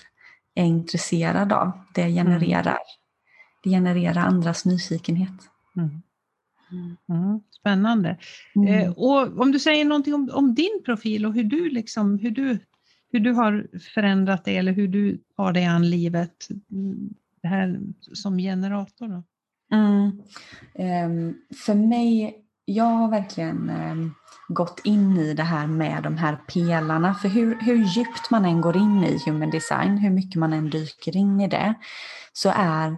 [0.57, 1.71] är intresserad av.
[1.93, 2.77] Det genererar, mm.
[3.63, 5.49] det genererar andras nyfikenhet.
[5.77, 6.01] Mm.
[7.09, 8.17] Mm, spännande.
[8.55, 8.67] Mm.
[8.67, 12.31] Eh, och om du säger någonting om, om, din profil och hur du, liksom, hur
[12.31, 12.59] du
[13.11, 16.47] hur du har förändrat det eller hur du tar dig an livet
[17.41, 17.79] det här
[18.13, 19.07] som generator?
[19.07, 19.23] Då?
[19.75, 20.23] Um,
[21.65, 22.35] för mig,
[22.69, 24.13] jag har verkligen ehm,
[24.47, 27.15] gått in i det här med de här pelarna.
[27.15, 30.69] För hur, hur djupt man än går in i human design, hur mycket man än
[30.69, 31.73] dyker in i det,
[32.33, 32.97] så är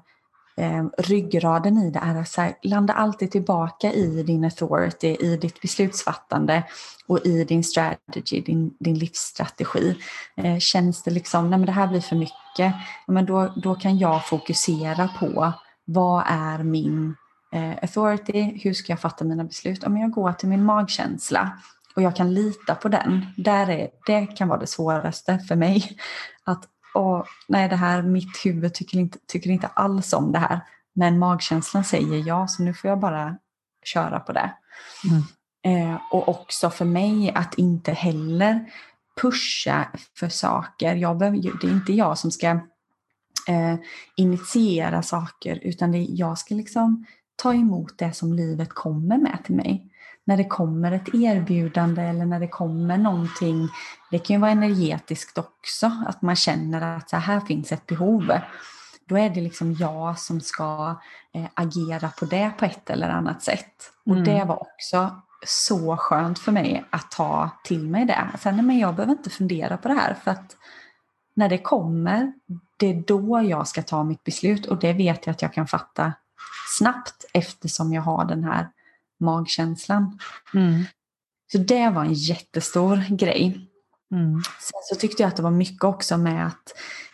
[0.57, 5.61] eh, ryggraden i det är att här, landa alltid tillbaka i din authority, i ditt
[5.61, 6.63] beslutsfattande
[7.07, 9.97] och i din strategy, din, din livsstrategi.
[10.37, 12.73] Eh, känns det liksom, nej men det här blir för mycket,
[13.07, 15.53] men då, då kan jag fokusera på
[15.85, 17.15] vad är min
[17.81, 19.83] authority, hur ska jag fatta mina beslut?
[19.83, 21.59] Om jag går till min magkänsla
[21.95, 25.97] och jag kan lita på den, där är, det kan vara det svåraste för mig.
[26.43, 30.59] Att och nej det här, mitt huvud tycker inte, tycker inte alls om det här.
[30.93, 33.37] Men magkänslan säger ja, så nu får jag bara
[33.83, 34.51] köra på det.
[35.09, 35.23] Mm.
[35.91, 38.65] Eh, och också för mig att inte heller
[39.21, 39.87] pusha
[40.19, 40.95] för saker.
[40.95, 42.47] Jag behöver, det är inte jag som ska
[43.47, 43.75] eh,
[44.15, 47.05] initiera saker utan det, jag ska liksom
[47.41, 49.85] ta emot det som livet kommer med till mig
[50.29, 53.69] när det kommer ett erbjudande eller när det kommer någonting.
[54.11, 58.31] Det kan ju vara energetiskt också, att man känner att så här finns ett behov.
[59.05, 60.95] Då är det liksom jag som ska
[61.33, 63.91] eh, agera på det på ett eller annat sätt.
[64.05, 64.23] Och mm.
[64.23, 68.29] det var också så skönt för mig att ta till mig det.
[68.39, 70.55] Sen, nej, men jag behöver inte fundera på det här för att
[71.33, 72.33] när det kommer,
[72.77, 75.67] det är då jag ska ta mitt beslut och det vet jag att jag kan
[75.67, 76.13] fatta
[76.77, 78.69] snabbt eftersom jag har den här
[79.19, 80.19] magkänslan.
[80.53, 80.83] Mm.
[81.51, 83.69] Så det var en jättestor grej.
[84.11, 84.41] Mm.
[84.59, 86.73] Sen så tyckte jag att det var mycket också med att,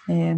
[0.10, 0.38] eh,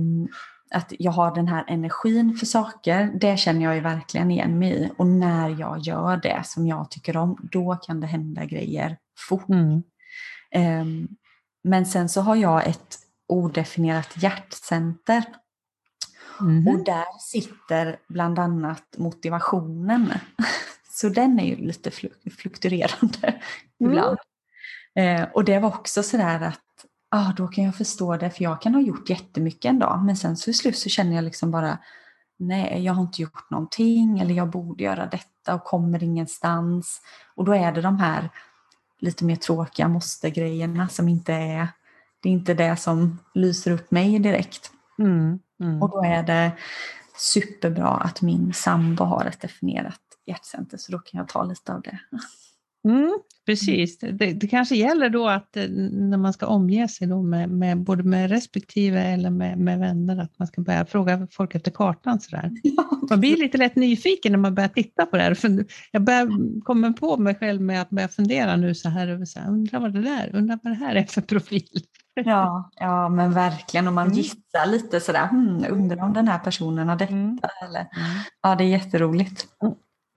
[0.72, 3.12] att jag har den här energin för saker.
[3.22, 4.90] Det känner jag ju verkligen igen mig i.
[4.98, 8.98] Och när jag gör det som jag tycker om, då kan det hända grejer
[9.30, 9.50] fort.
[9.50, 9.84] Mm.
[10.52, 11.10] Eh,
[11.64, 15.24] men sen så har jag ett odefinierat hjärtcenter.
[16.40, 16.68] Mm.
[16.68, 20.14] Och där sitter bland annat motivationen.
[20.90, 21.92] Så den är ju lite
[22.38, 23.28] fluktuerande
[23.80, 23.92] mm.
[23.92, 24.18] ibland.
[24.96, 26.62] Eh, och det var också sådär att
[27.10, 30.18] ah, då kan jag förstå det, för jag kan ha gjort jättemycket en dag, men
[30.18, 31.78] sen så i slut så känner jag liksom bara
[32.38, 37.02] nej, jag har inte gjort någonting eller jag borde göra detta och kommer ingenstans.
[37.36, 38.30] Och då är det de här
[39.00, 41.68] lite mer tråkiga måste-grejerna som inte är,
[42.20, 44.72] det är inte det som lyser upp mig direkt.
[45.00, 45.82] Mm, mm.
[45.82, 46.52] Och då är det
[47.18, 51.82] superbra att min sambo har ett definierat hjärtcenter så då kan jag ta lite av
[51.82, 52.00] det.
[52.88, 57.22] Mm, precis, det, det, kanske gäller då att eh, när man ska omge sig då
[57.22, 61.56] med, med både med respektive eller med, med, vänner, att man ska börja fråga folk
[61.56, 62.20] efter kartan.
[62.20, 62.52] Sådär.
[63.10, 65.66] Man blir lite lätt nyfiken när man börjar titta på det här.
[65.92, 69.40] Jag börjar komma på mig själv med att börja fundera nu så här över, så
[69.40, 71.84] här, undrar vad det där, undrar vad det här är för profil.
[72.26, 73.88] Ja, ja men verkligen.
[73.88, 74.18] Och man mm.
[74.18, 77.14] gissar lite sådär, hmm, undrar om den här personen har detta.
[77.14, 77.40] Mm.
[77.62, 78.18] Eller, mm.
[78.42, 79.48] Ja, det är jätteroligt.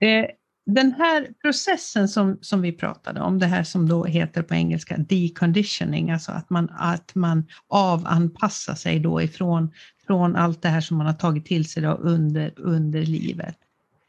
[0.01, 0.25] Eh,
[0.65, 4.97] den här processen som, som vi pratade om, det här som då heter på engelska
[4.97, 9.71] deconditioning, alltså att man, att man avanpassar sig då ifrån
[10.07, 13.55] från allt det här som man har tagit till sig under, under livet.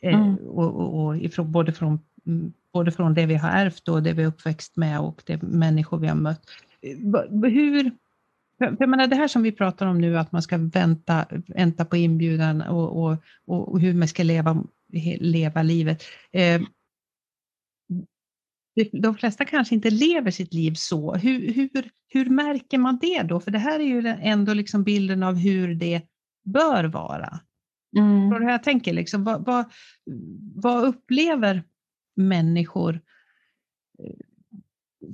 [0.03, 0.37] Eh, mm.
[0.37, 2.01] och, och, och ifrån, både, från,
[2.73, 5.99] både från det vi har ärvt och det vi är uppväxt med och de människor
[5.99, 6.43] vi har mött.
[6.83, 7.91] Eh, hur,
[8.59, 11.85] för jag menar, det här som vi pratar om nu, att man ska vänta, vänta
[11.85, 13.17] på inbjudan och, och,
[13.47, 14.65] och hur man ska leva
[15.21, 16.03] leva livet.
[16.33, 16.63] Eh,
[18.93, 21.15] de flesta kanske inte lever sitt liv så.
[21.15, 23.41] Hur, hur, hur märker man det då?
[23.41, 26.03] För det här är ju ändå liksom bilden av hur det
[26.45, 27.41] bör vara.
[27.97, 28.31] Mm.
[28.31, 28.93] Förstår du hur jag tänker?
[28.93, 29.65] Liksom, vad, vad,
[30.55, 31.63] vad upplever
[32.17, 33.01] människor?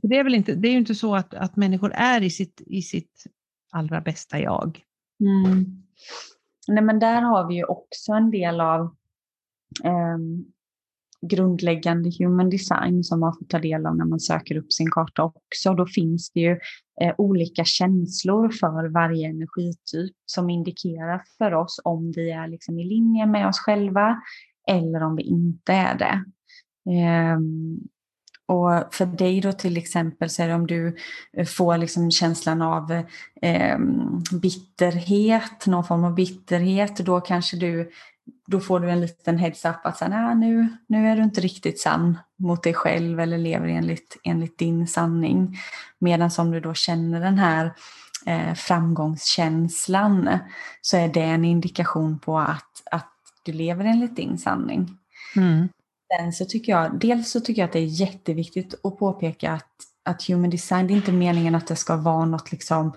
[0.03, 2.63] Det är, väl inte, det är ju inte så att, att människor är i sitt,
[2.67, 3.25] i sitt
[3.71, 4.81] allra bästa jag.
[5.21, 5.65] Mm.
[6.69, 8.81] Nej, men där har vi ju också en del av
[9.85, 10.19] eh,
[11.21, 15.23] grundläggande human design som man får ta del av när man söker upp sin karta
[15.25, 15.75] också.
[15.75, 16.59] Då finns det ju
[17.01, 22.85] eh, olika känslor för varje energityp som indikerar för oss om vi är liksom i
[22.85, 24.23] linje med oss själva
[24.71, 26.25] eller om vi inte är det.
[26.91, 27.39] Eh,
[28.49, 30.97] och för dig då till exempel så är det om du
[31.33, 33.03] eh, får liksom känslan av
[33.43, 33.79] eh,
[34.33, 37.91] bitterhet, någon form av bitterhet, då kanske du
[38.47, 42.19] då får du en liten heads-up att säga, nu, nu är du inte riktigt sann
[42.37, 45.59] mot dig själv eller lever enligt, enligt din sanning.
[45.99, 47.73] Medan om du då känner den här
[48.27, 50.39] eh, framgångskänslan
[50.81, 54.99] så är det en indikation på att, att du lever enligt din sanning.
[55.37, 55.69] Mm.
[56.17, 59.73] Sen så tycker jag, dels så tycker jag att det är jätteviktigt att påpeka att,
[60.05, 62.93] att human design, det är inte meningen att det ska vara något liksom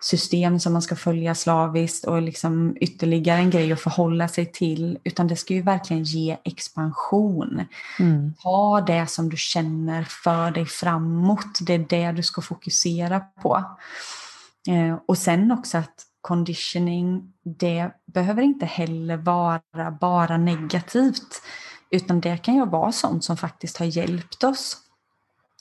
[0.00, 4.98] system som man ska följa slaviskt och liksom ytterligare en grej att förhålla sig till,
[5.04, 7.62] utan det ska ju verkligen ge expansion.
[7.98, 8.34] Mm.
[8.42, 13.64] Ta det som du känner för dig framåt, det är det du ska fokusera på.
[14.68, 19.60] Eh, och sen också att conditioning, det behöver inte heller vara
[20.00, 21.42] bara negativt,
[21.90, 24.76] utan det kan ju vara sånt som faktiskt har hjälpt oss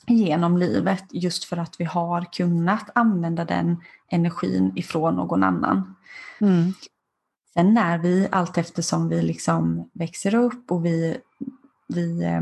[0.08, 3.78] genom livet just för att vi har kunnat använda den
[4.10, 5.96] energin ifrån någon annan.
[6.42, 6.74] Mm.
[7.54, 11.18] Sen när vi allt eftersom vi liksom växer upp och vi,
[11.88, 12.42] vi eh,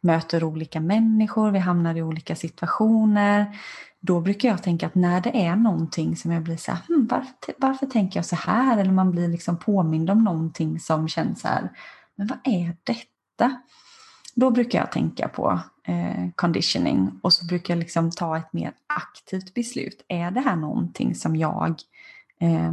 [0.00, 3.58] möter olika människor, vi hamnar i olika situationer,
[4.00, 7.06] då brukar jag tänka att när det är någonting som jag blir så här, hm,
[7.10, 8.78] varför, varför tänker jag så här?
[8.78, 11.70] Eller man blir liksom påmind om någonting som känns så här,
[12.16, 13.11] men vad är detta?
[14.34, 18.72] Då brukar jag tänka på eh, conditioning och så brukar jag liksom ta ett mer
[18.86, 20.04] aktivt beslut.
[20.08, 21.74] Är det här någonting som jag
[22.40, 22.72] eh,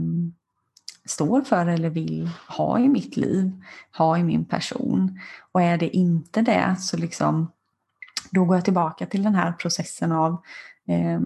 [1.06, 3.52] står för eller vill ha i mitt liv,
[3.98, 5.20] ha i min person?
[5.52, 7.52] Och är det inte det så liksom
[8.32, 10.44] då går jag tillbaka till den här processen av
[10.88, 11.20] eh,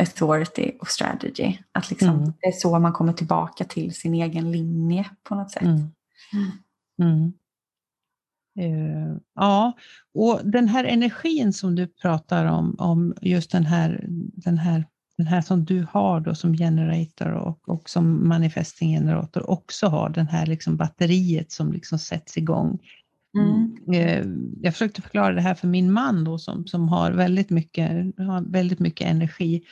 [0.00, 1.58] authority och strategy.
[1.72, 2.32] Att liksom, mm.
[2.40, 5.62] det är så man kommer tillbaka till sin egen linje på något sätt.
[5.62, 5.90] Mm.
[6.98, 7.32] Mm.
[8.58, 9.72] Uh, ja,
[10.14, 14.04] och den här energin som du pratar om, om just den här,
[14.34, 14.84] den här,
[15.18, 20.10] den här som du har då som generator och, och som manifesting generator också har,
[20.10, 22.78] den här liksom batteriet som liksom sätts igång.
[23.38, 23.76] Mm.
[23.94, 27.90] Uh, jag försökte förklara det här för min man då som, som har väldigt mycket,
[28.18, 29.62] har väldigt mycket energi.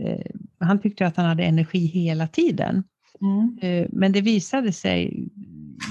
[0.00, 2.84] Uh, han tyckte att han hade energi hela tiden.
[3.20, 3.88] Mm.
[3.92, 5.28] Men det visade sig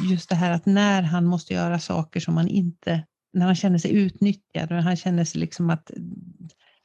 [0.09, 3.77] just det här att när han måste göra saker som han inte, när han känner
[3.77, 5.91] sig utnyttjad och han känner sig liksom att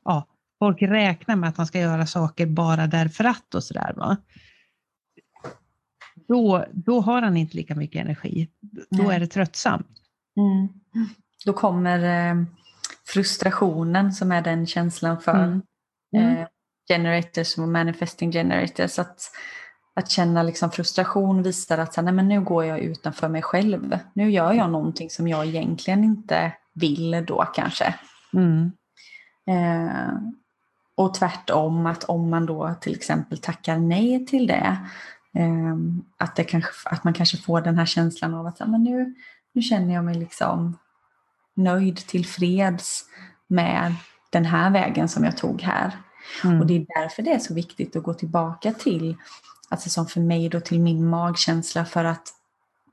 [0.05, 0.27] ja,
[0.59, 4.17] folk räknar med att han ska göra saker bara därför att och sådär.
[6.29, 8.49] Då, då har han inte lika mycket energi.
[8.91, 9.17] Då Nej.
[9.17, 9.87] är det tröttsamt.
[10.37, 10.69] Mm.
[11.45, 12.45] Då kommer eh,
[13.07, 15.63] frustrationen som är den känslan för mm.
[16.17, 16.37] Mm.
[16.37, 16.49] Eh,
[16.89, 18.99] generators och manifesting generators.
[18.99, 19.31] Att,
[19.99, 23.99] att känna liksom frustration visar att så, nej, men nu går jag utanför mig själv.
[24.13, 27.95] Nu gör jag någonting som jag egentligen inte vill då kanske.
[28.33, 28.73] Mm.
[29.47, 30.13] Eh,
[30.97, 34.79] och tvärtom att om man då till exempel tackar nej till det,
[35.35, 35.77] eh,
[36.17, 39.15] att, det kanske, att man kanske får den här känslan av att men nu,
[39.53, 40.79] nu känner jag mig liksom
[41.55, 43.05] nöjd, tillfreds
[43.47, 43.95] med
[44.31, 45.97] den här vägen som jag tog här.
[46.45, 46.61] Mm.
[46.61, 49.17] Och det är därför det är så viktigt att gå tillbaka till,
[49.69, 52.29] alltså som för mig då till min magkänsla för att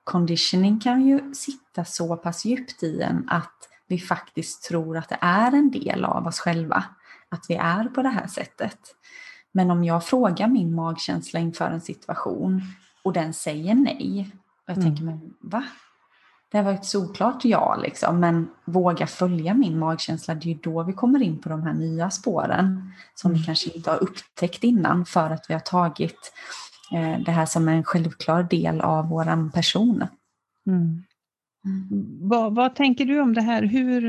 [0.03, 5.17] conditioning kan ju sitta så pass djupt i en att vi faktiskt tror att det
[5.21, 6.83] är en del av oss själva,
[7.29, 8.79] att vi är på det här sättet.
[9.51, 12.61] Men om jag frågar min magkänsla inför en situation
[13.03, 14.31] och den säger nej,
[14.65, 14.89] och jag mm.
[14.89, 15.63] tänker, men va?
[16.51, 20.83] Det var ett såklart ja, liksom, men våga följa min magkänsla, det är ju då
[20.83, 23.41] vi kommer in på de här nya spåren som mm.
[23.41, 26.33] vi kanske inte har upptäckt innan för att vi har tagit
[27.25, 30.03] det här som en självklar del av vår person.
[30.67, 31.03] Mm.
[31.65, 32.17] Mm.
[32.21, 33.63] Vad, vad, tänker du om det här?
[33.63, 34.01] Hur,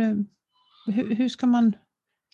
[0.86, 1.76] hur, hur, ska man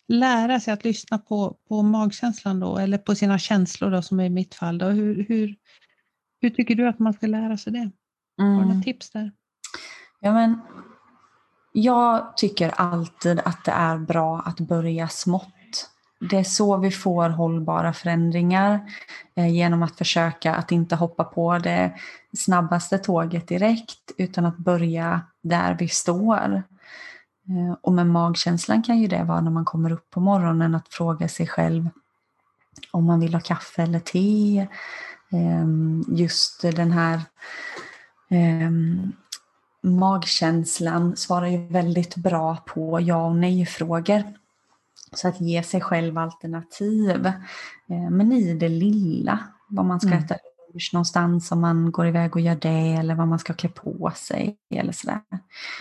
[0.07, 4.29] lära sig att lyssna på, på magkänslan då, eller på sina känslor då, som i
[4.29, 4.77] mitt fall?
[4.77, 4.85] Då?
[4.85, 5.55] Hur, hur,
[6.41, 7.91] hur tycker du att man ska lära sig det?
[8.37, 8.83] Har du några mm.
[8.83, 9.31] tips där?
[10.19, 10.59] Ja, men,
[11.73, 15.53] jag tycker alltid att det är bra att börja smått.
[16.29, 18.79] Det är så vi får hållbara förändringar
[19.35, 21.93] eh, genom att försöka att inte hoppa på det
[22.37, 26.63] snabbaste tåget direkt utan att börja där vi står.
[27.47, 30.93] Eh, och med magkänslan kan ju det vara när man kommer upp på morgonen att
[30.93, 31.89] fråga sig själv
[32.91, 34.67] om man vill ha kaffe eller te.
[35.31, 35.67] Eh,
[36.07, 37.21] just den här
[38.29, 38.71] eh,
[39.81, 44.23] magkänslan svarar ju väldigt bra på ja och nej-frågor.
[45.13, 47.25] Så att ge sig själv alternativ.
[47.89, 49.39] Eh, men i det lilla,
[49.69, 50.23] vad man ska mm.
[50.23, 50.35] äta
[50.73, 54.11] lunch någonstans om man går iväg och gör det eller vad man ska klä på
[54.15, 55.21] sig eller sådär.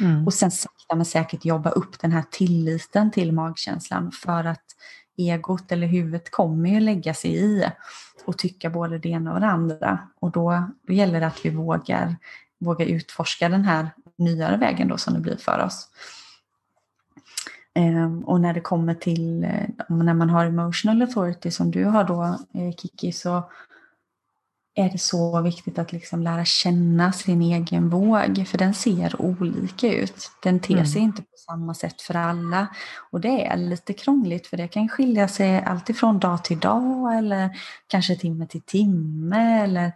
[0.01, 0.26] Mm.
[0.26, 4.64] Och sen sakta men säkert jobba upp den här tilliten till magkänslan för att
[5.16, 7.64] egot eller huvudet kommer ju lägga sig i
[8.24, 9.99] och tycka både det ena och det andra.
[10.20, 12.16] Och då, då gäller det att vi vågar,
[12.61, 15.89] vågar utforska den här nyare vägen då som det blir för oss.
[17.78, 22.04] Um, och när det kommer till uh, när man har emotional authority som du har
[22.04, 22.22] då
[22.60, 23.42] uh, Kiki så
[24.74, 29.92] är det så viktigt att liksom lära känna sin egen våg för den ser olika
[29.92, 30.30] ut.
[30.42, 31.02] Den ter sig mm.
[31.02, 32.66] inte på samma sätt för alla
[33.10, 37.50] och det är lite krångligt för det kan skilja sig alltifrån dag till dag eller
[37.86, 39.92] kanske timme till timme eller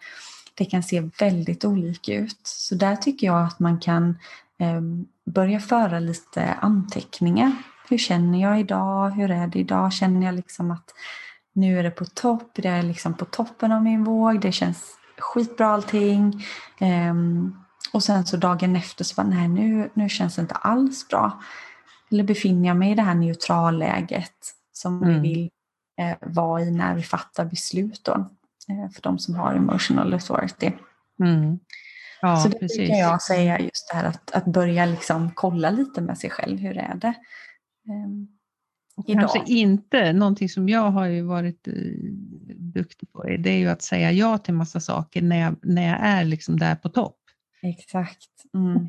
[0.55, 2.41] det kan se väldigt olika ut.
[2.43, 4.19] Så där tycker jag att man kan
[4.59, 4.81] eh,
[5.27, 7.53] börja föra lite anteckningar.
[7.89, 9.11] Hur känner jag idag?
[9.11, 9.93] Hur är det idag?
[9.93, 10.91] Känner jag liksom att
[11.53, 12.51] nu är det på topp?
[12.55, 14.41] Det är liksom på toppen av min våg.
[14.41, 16.45] Det känns skitbra allting.
[16.79, 17.15] Eh,
[17.93, 21.43] och sen så dagen efter så bara, nej nu, nu känns det inte alls bra.
[22.11, 25.23] Eller befinner jag mig i det här neutralläget som mm.
[25.23, 25.51] vi vill
[26.01, 28.13] eh, vara i när vi fattar beslut då.
[28.69, 30.73] Eh, för de som har emotional authority.
[31.21, 31.59] Mm.
[32.21, 32.89] Ja, så det precis.
[32.89, 36.59] kan jag säga just det här att, att börja liksom kolla lite med sig själv,
[36.59, 37.15] hur är det?
[37.89, 38.29] Um,
[39.07, 41.75] Kanske inte, någonting som jag har varit uh,
[42.57, 45.99] duktig på, det är ju att säga ja till massa saker när jag, när jag
[46.01, 47.19] är liksom där på topp.
[47.63, 48.29] Exakt.
[48.57, 48.89] Mm.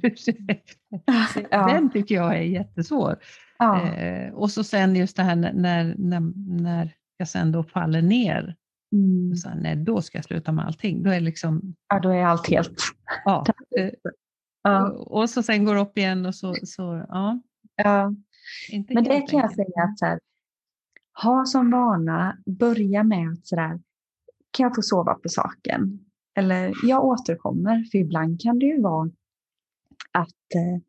[1.51, 3.15] Den tycker jag är jättesvår.
[3.59, 3.91] Ja.
[3.91, 8.55] Eh, och så sen just det här när, när, när jag sen då faller ner
[8.91, 9.35] Mm.
[9.35, 11.03] Så, nej, då ska jag sluta med allting.
[11.03, 12.81] Då är, liksom, ja, då är allt helt...
[13.25, 13.45] Ja.
[13.77, 13.89] Eh,
[14.63, 14.91] ja.
[14.91, 16.55] Och, och, så sen går upp igen och så...
[16.63, 17.41] så ja.
[17.75, 18.13] ja.
[18.69, 20.19] Inte Men det kan jag säga att så här,
[21.23, 23.79] ha som vana, börja med att sådär,
[24.51, 25.99] kan jag få sova på saken?
[26.35, 29.09] Eller jag återkommer, för ibland kan det ju vara
[30.11, 30.81] att eh,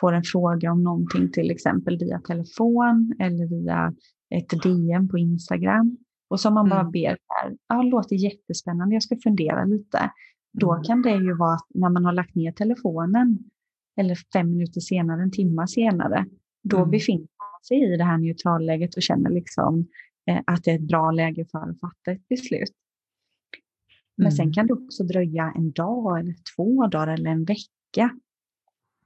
[0.00, 3.94] få en fråga om någonting till exempel via telefon eller via
[4.30, 5.96] ett DM på Instagram.
[6.32, 6.92] Och som man bara mm.
[6.92, 10.10] ber, här, ja, låter jättespännande, jag ska fundera lite.
[10.52, 10.84] Då mm.
[10.84, 13.38] kan det ju vara att när man har lagt ner telefonen,
[13.96, 16.26] eller fem minuter senare, en timme senare,
[16.62, 16.90] då mm.
[16.90, 19.88] befinner man sig i det här neutralläget och känner liksom
[20.26, 22.72] eh, att det är ett bra läge för att fatta ett beslut.
[24.16, 24.36] Men mm.
[24.36, 28.10] sen kan det också dröja en dag, eller två dagar eller en vecka.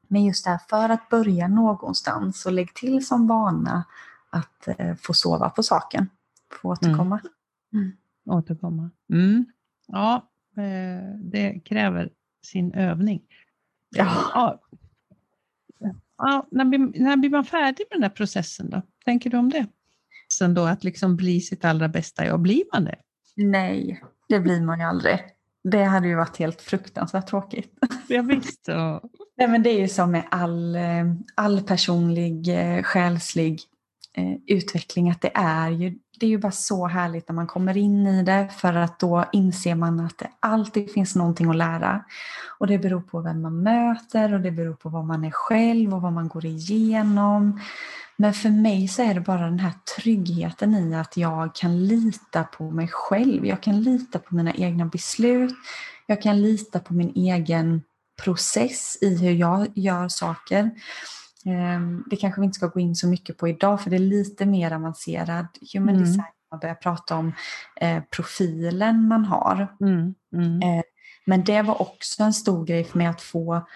[0.08, 3.84] Men just det här, för att börja någonstans och lägg till som vana
[4.30, 6.08] att eh, få sova på saken
[6.52, 7.20] få återkomma.
[7.72, 7.84] Mm.
[7.84, 7.96] Mm.
[8.24, 8.90] Återkomma.
[9.12, 9.46] Mm.
[9.86, 12.10] Ja, eh, det kräver
[12.42, 13.22] sin övning.
[13.96, 14.30] Ja.
[14.34, 14.60] ja.
[16.18, 18.82] ja när, blir, när blir man färdig med den där processen då?
[19.04, 19.66] Tänker du om det?
[20.32, 22.96] Sen då att liksom bli sitt allra bästa jag, blir man det?
[23.36, 25.18] Nej, det blir man ju aldrig.
[25.64, 27.78] Det hade ju varit helt fruktansvärt tråkigt.
[28.08, 28.68] Ja, visst.
[28.68, 29.02] Ja.
[29.36, 33.60] Nej, men det är ju som med all, eh, all personlig, eh, själslig
[34.14, 37.76] eh, utveckling att det är ju det är ju bara så härligt när man kommer
[37.76, 42.04] in i det för att då inser man att det alltid finns någonting att lära.
[42.58, 45.94] Och det beror på vem man möter och det beror på vad man är själv
[45.94, 47.60] och vad man går igenom.
[48.16, 52.44] Men för mig så är det bara den här tryggheten i att jag kan lita
[52.44, 53.46] på mig själv.
[53.46, 55.54] Jag kan lita på mina egna beslut.
[56.06, 57.82] Jag kan lita på min egen
[58.22, 60.70] process i hur jag gör saker.
[61.46, 64.00] Ehm, det kanske vi inte ska gå in så mycket på idag för det är
[64.00, 66.00] lite mer avancerad human mm.
[66.00, 66.24] design.
[66.50, 67.32] Man börjar prata om
[67.80, 69.76] eh, profilen man har.
[69.80, 70.14] Mm.
[70.32, 70.62] Mm.
[70.62, 70.82] Eh,
[71.26, 73.66] men det var också en stor grej för mig att få,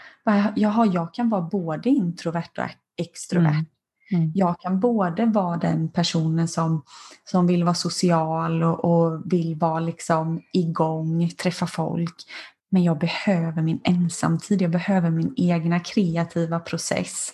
[0.56, 2.64] jaha, jag kan vara både introvert och
[2.96, 3.50] extrovert.
[3.50, 3.66] Mm.
[4.12, 4.32] Mm.
[4.34, 6.82] Jag kan både vara den personen som,
[7.24, 12.14] som vill vara social och, och, vill vara liksom igång, träffa folk.
[12.70, 17.32] Men jag behöver min ensamtid, jag behöver min egna kreativa process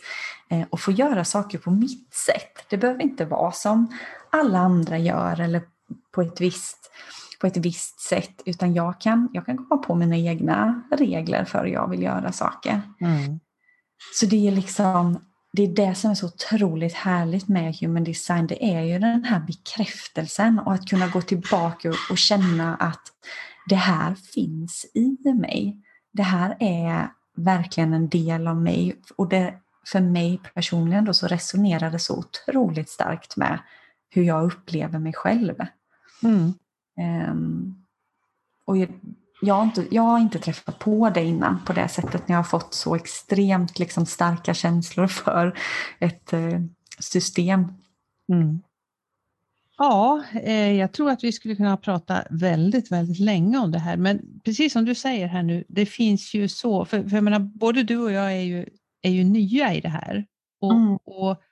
[0.51, 2.67] eh, och få göra saker på mitt sätt.
[2.69, 3.99] Det behöver inte vara som
[4.31, 5.63] alla andra gör eller
[6.15, 6.91] på ett visst,
[7.41, 11.65] på ett visst sätt, utan jag kan, jag kan komma på mina egna regler för
[11.65, 12.83] hur jag vill göra saker.
[13.01, 13.41] Mm.
[14.15, 15.19] Så det är liksom
[15.53, 18.47] det är det som är så otroligt härligt med human design.
[18.47, 23.03] Det är ju den här bekräftelsen och att kunna gå tillbaka och känna att
[23.67, 25.77] det här finns i mig.
[26.13, 29.55] Det här är verkligen en del av mig och det,
[29.93, 33.59] för mig personligen då så resonerar det så otroligt starkt med
[34.11, 35.55] hur jag upplever mig själv.
[36.23, 36.55] Mm.
[37.31, 37.85] Um,
[38.65, 38.77] och
[39.41, 42.39] jag har, inte, jag har inte träffat på det innan på det sättet när jag
[42.39, 45.59] har fått så extremt liksom, starka känslor för
[45.99, 46.61] ett eh,
[46.99, 47.73] system.
[48.33, 48.61] Mm.
[49.79, 53.97] Ja, eh, jag tror att vi skulle kunna prata väldigt, väldigt länge om det här.
[53.97, 57.39] Men precis som du säger här nu, det finns ju så, för, för jag menar,
[57.39, 58.67] både du och jag är ju,
[59.03, 60.27] är ju nya i det här.
[60.61, 60.97] Och, mm.
[60.97, 61.43] och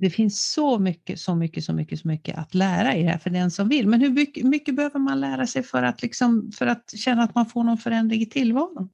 [0.00, 3.18] det finns så mycket, så mycket, så mycket, så mycket att lära i det här
[3.18, 3.88] för den som vill.
[3.88, 7.34] Men hur mycket, mycket behöver man lära sig för att, liksom, för att känna att
[7.34, 8.88] man får någon förändring i tillvaron?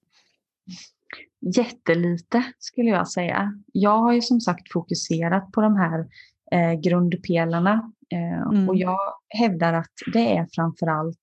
[1.56, 3.62] Jättelite skulle jag säga.
[3.72, 6.06] Jag har ju som sagt fokuserat på de här
[6.54, 8.68] eh, grundpelarna eh, mm.
[8.68, 8.98] och jag
[9.28, 11.18] hävdar att det är framförallt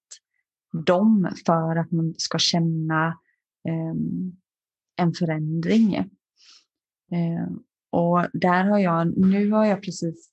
[0.85, 3.07] dem för att man ska känna
[3.67, 3.95] eh,
[4.95, 5.95] en förändring.
[5.95, 7.47] Eh,
[7.91, 10.29] och där har jag, nu har jag precis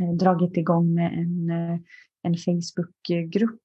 [0.00, 1.78] eh, dragit igång en, eh,
[2.22, 3.60] en Facebookgrupp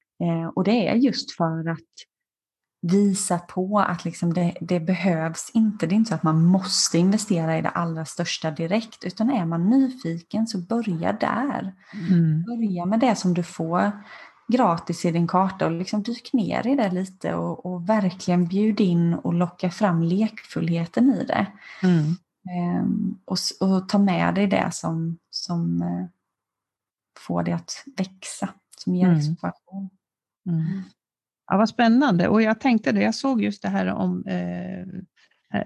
[0.55, 1.79] och det är just för att
[2.81, 5.87] visa på att liksom det, det, behövs inte.
[5.87, 9.45] Det är inte så att man måste investera i det allra största direkt, utan är
[9.45, 11.73] man nyfiken så börja där.
[12.09, 12.43] Mm.
[12.43, 13.91] Börja med det som du får
[14.47, 18.79] gratis i din karta och liksom dyk ner i det lite och, och verkligen bjud
[18.79, 21.47] in och locka fram lekfullheten i det.
[21.83, 22.15] Mm.
[22.49, 26.05] Ehm, och, och, ta med dig det som, som eh,
[27.19, 29.89] får dig att växa, som ger inspiration.
[30.45, 30.83] Mm.
[31.51, 32.27] Ja, vad spännande.
[32.27, 34.85] Och jag tänkte det, jag såg just det här om eh,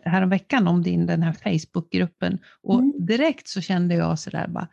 [0.03, 3.05] häromveckan om din, den här Facebookgruppen och mm.
[3.05, 4.67] direkt så kände jag sådär bara,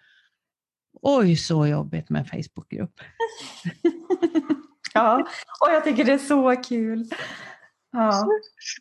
[1.03, 3.01] oj så jobbigt med en Facebookgrupp.
[4.95, 5.29] ja,
[5.61, 7.09] och jag tycker det är så kul.
[7.93, 8.27] Ja.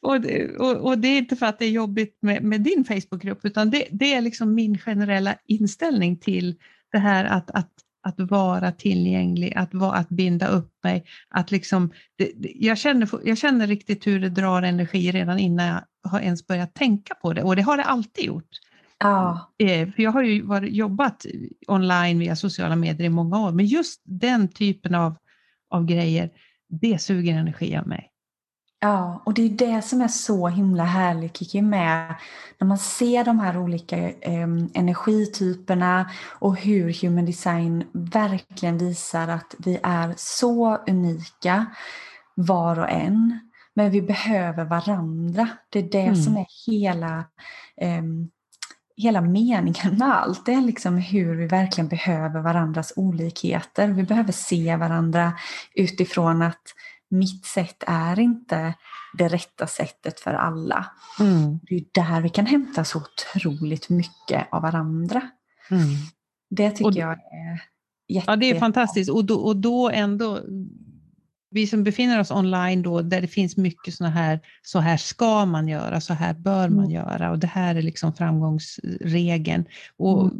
[0.01, 2.85] Och, det, och, och, det är inte för att det är jobbigt med, med din
[2.85, 6.55] Facebookgrupp, utan det, det, är liksom min generella inställning till
[6.91, 7.71] det här att, att,
[8.03, 11.05] att vara tillgänglig, att, vara, att binda upp mig.
[11.29, 15.81] Att liksom, det, jag, känner, jag känner riktigt hur det drar energi redan innan jag
[16.03, 18.49] har ens börjat tänka på det, och det har det alltid gjort.
[18.99, 19.51] Ja.
[19.59, 21.25] Eh, för jag har ju varit, jobbat
[21.67, 25.15] online via sociala medier i många år, men just den typen av,
[25.69, 26.29] av grejer,
[26.69, 28.10] det suger energi av mig.
[28.83, 32.15] Ja, och det är det som är så himla härligt Kiki med
[32.57, 36.09] när man ser de här olika eh, energityperna
[36.39, 41.65] och hur human design verkligen visar att vi är så unika
[42.35, 43.39] var och en.
[43.73, 45.47] Men vi behöver varandra.
[45.69, 46.15] Det är det mm.
[46.15, 47.25] som är hela,
[47.77, 48.03] eh,
[48.97, 50.45] hela meningen med allt.
[50.45, 53.87] Det är liksom hur vi verkligen behöver varandras olikheter.
[53.87, 55.33] Vi behöver se varandra
[55.75, 56.61] utifrån att
[57.11, 58.73] mitt sätt är inte
[59.17, 60.85] det rätta sättet för alla.
[61.19, 61.59] Mm.
[61.63, 65.21] Det är där vi kan hämta så otroligt mycket av varandra.
[65.71, 65.87] Mm.
[66.49, 67.63] Det tycker och, jag är
[68.07, 68.31] jätte...
[68.31, 69.11] Ja, det är fantastiskt.
[69.11, 70.39] Och då, och då ändå
[71.51, 75.45] vi som befinner oss online då, där det finns mycket sådana här, så här ska
[75.45, 76.91] man göra, så här bör man mm.
[76.91, 79.65] göra och det här är liksom framgångsregeln.
[79.97, 80.37] Och mm.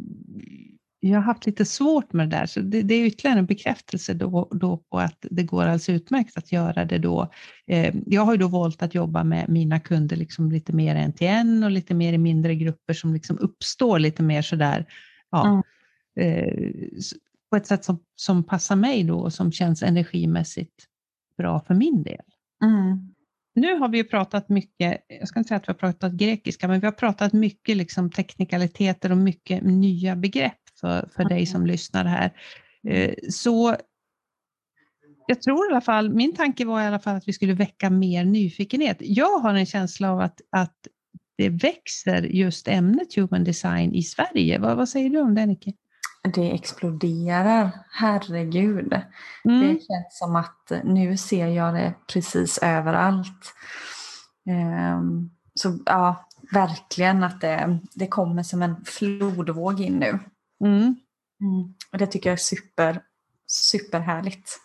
[1.04, 4.14] Jag har haft lite svårt med det där, så det, det är ytterligare en bekräftelse
[4.14, 7.32] då, då, på att det går alldeles utmärkt att göra det då.
[7.66, 11.12] Eh, jag har ju då valt att jobba med mina kunder liksom lite mer en
[11.12, 14.86] till en och lite mer i mindre grupper som liksom uppstår lite mer sådär,
[15.30, 15.62] ja,
[16.16, 16.38] mm.
[16.38, 16.72] eh,
[17.50, 20.86] på ett sätt som, som passar mig då och som känns energimässigt
[21.36, 22.24] bra för min del.
[22.64, 23.14] Mm.
[23.54, 26.80] Nu har vi pratat mycket, jag ska inte säga att vi har pratat grekiska, men
[26.80, 32.04] vi har pratat mycket liksom teknikaliteter och mycket nya begrepp för, för dig som lyssnar
[32.04, 32.32] här.
[32.88, 33.76] Eh, så
[35.26, 37.90] jag tror i alla fall, min tanke var i alla fall att vi skulle väcka
[37.90, 38.96] mer nyfikenhet.
[39.00, 40.76] Jag har en känsla av att, att
[41.36, 44.58] det växer just ämnet human design i Sverige.
[44.58, 45.72] Vad, vad säger du om det Nicke?
[46.22, 47.70] det exploderar.
[47.90, 48.92] Herregud.
[49.44, 49.60] Mm.
[49.60, 53.54] Det känns som att nu ser jag det precis överallt.
[54.96, 60.18] Um, så ja, verkligen att det, det kommer som en flodvåg in nu.
[60.62, 60.96] Mm.
[61.40, 61.74] Mm.
[61.92, 63.02] Och det tycker jag är super,
[63.46, 64.60] superhärligt.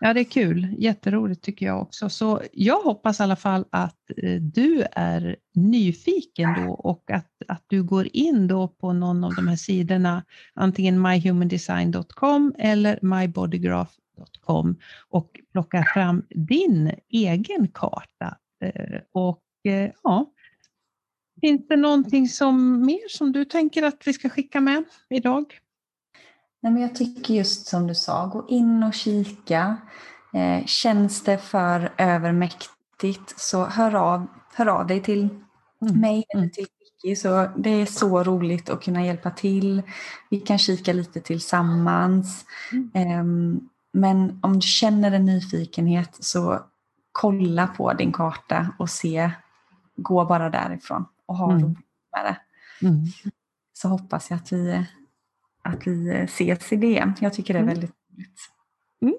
[0.00, 0.74] Ja, det är kul.
[0.78, 2.10] Jätteroligt tycker jag också.
[2.10, 7.64] Så jag hoppas i alla fall att eh, du är nyfiken då och att, att
[7.66, 10.24] du går in då på någon av de här sidorna,
[10.54, 14.76] antingen myhumandesign.com eller mybodygraph.com
[15.08, 18.36] och plockar fram din egen karta.
[18.64, 20.32] Eh, och eh, ja,
[21.40, 25.44] Finns det någonting som, mer som du tänker att vi ska skicka med idag?
[26.62, 29.76] Nej, men jag tycker just som du sa, gå in och kika.
[30.34, 35.28] Eh, känns det för övermäktigt så hör av, hör av dig till
[35.82, 36.00] mm.
[36.00, 36.50] mig eller mm.
[36.50, 37.16] till Vicky.
[37.16, 39.82] Så det är så roligt att kunna hjälpa till.
[40.30, 42.44] Vi kan kika lite tillsammans.
[42.72, 42.90] Mm.
[42.94, 43.24] Eh,
[43.92, 46.60] men om du känner en nyfikenhet så
[47.12, 49.30] kolla på din karta och se,
[49.96, 51.64] gå bara därifrån och ha mm.
[51.64, 51.78] roligt
[52.12, 52.36] med det.
[52.86, 53.04] Mm.
[53.72, 54.86] Så hoppas jag att vi
[55.62, 57.12] att vi ses i det.
[57.20, 57.74] Jag tycker det är mm.
[57.74, 58.40] väldigt roligt.
[59.02, 59.14] Mm.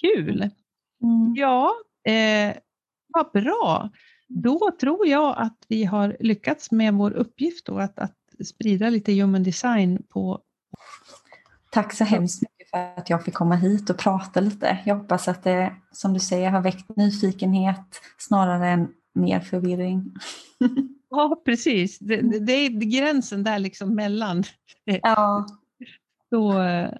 [0.00, 0.50] Kul!
[1.02, 1.34] Mm.
[1.36, 1.72] Ja,
[2.04, 2.56] eh,
[3.06, 3.90] vad bra.
[4.28, 9.12] Då tror jag att vi har lyckats med vår uppgift då, att, att sprida lite
[9.12, 10.40] human design på...
[11.70, 14.78] Tack så hemskt mycket för att jag fick komma hit och prata lite.
[14.84, 20.14] Jag hoppas att det, som du säger, har väckt nyfikenhet snarare än mer förvirring.
[21.10, 21.98] Ja, precis.
[21.98, 24.44] Det, det är gränsen där liksom mellan
[24.84, 25.46] ja.
[26.30, 26.52] Så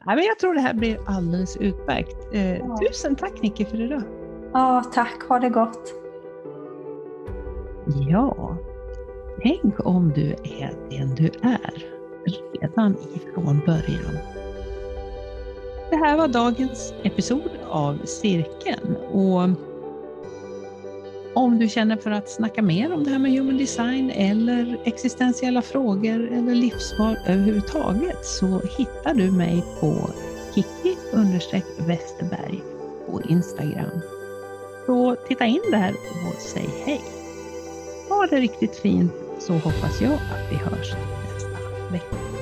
[0.06, 2.34] ja, men jag tror det här blir alldeles utmärkt.
[2.34, 2.76] Eh, ja.
[2.76, 4.02] Tusen tack Nicke för idag.
[4.52, 5.22] Ja, tack.
[5.28, 5.94] Ha det gott.
[8.08, 8.56] Ja,
[9.42, 11.84] tänk om du är den du är
[12.60, 14.14] redan ifrån början.
[15.90, 18.96] Det här var dagens episod av Cirkeln.
[18.96, 19.69] Och
[21.34, 25.62] om du känner för att snacka mer om det här med human design eller existentiella
[25.62, 30.10] frågor eller livsval överhuvudtaget så hittar du mig på
[30.54, 30.96] Kiki
[31.86, 32.62] Westerberg
[33.06, 34.00] på Instagram.
[34.86, 35.90] Så titta in där
[36.28, 37.00] och säg hej.
[38.08, 40.92] Ha det riktigt fint så hoppas jag att vi hörs
[41.32, 42.39] nästa vecka.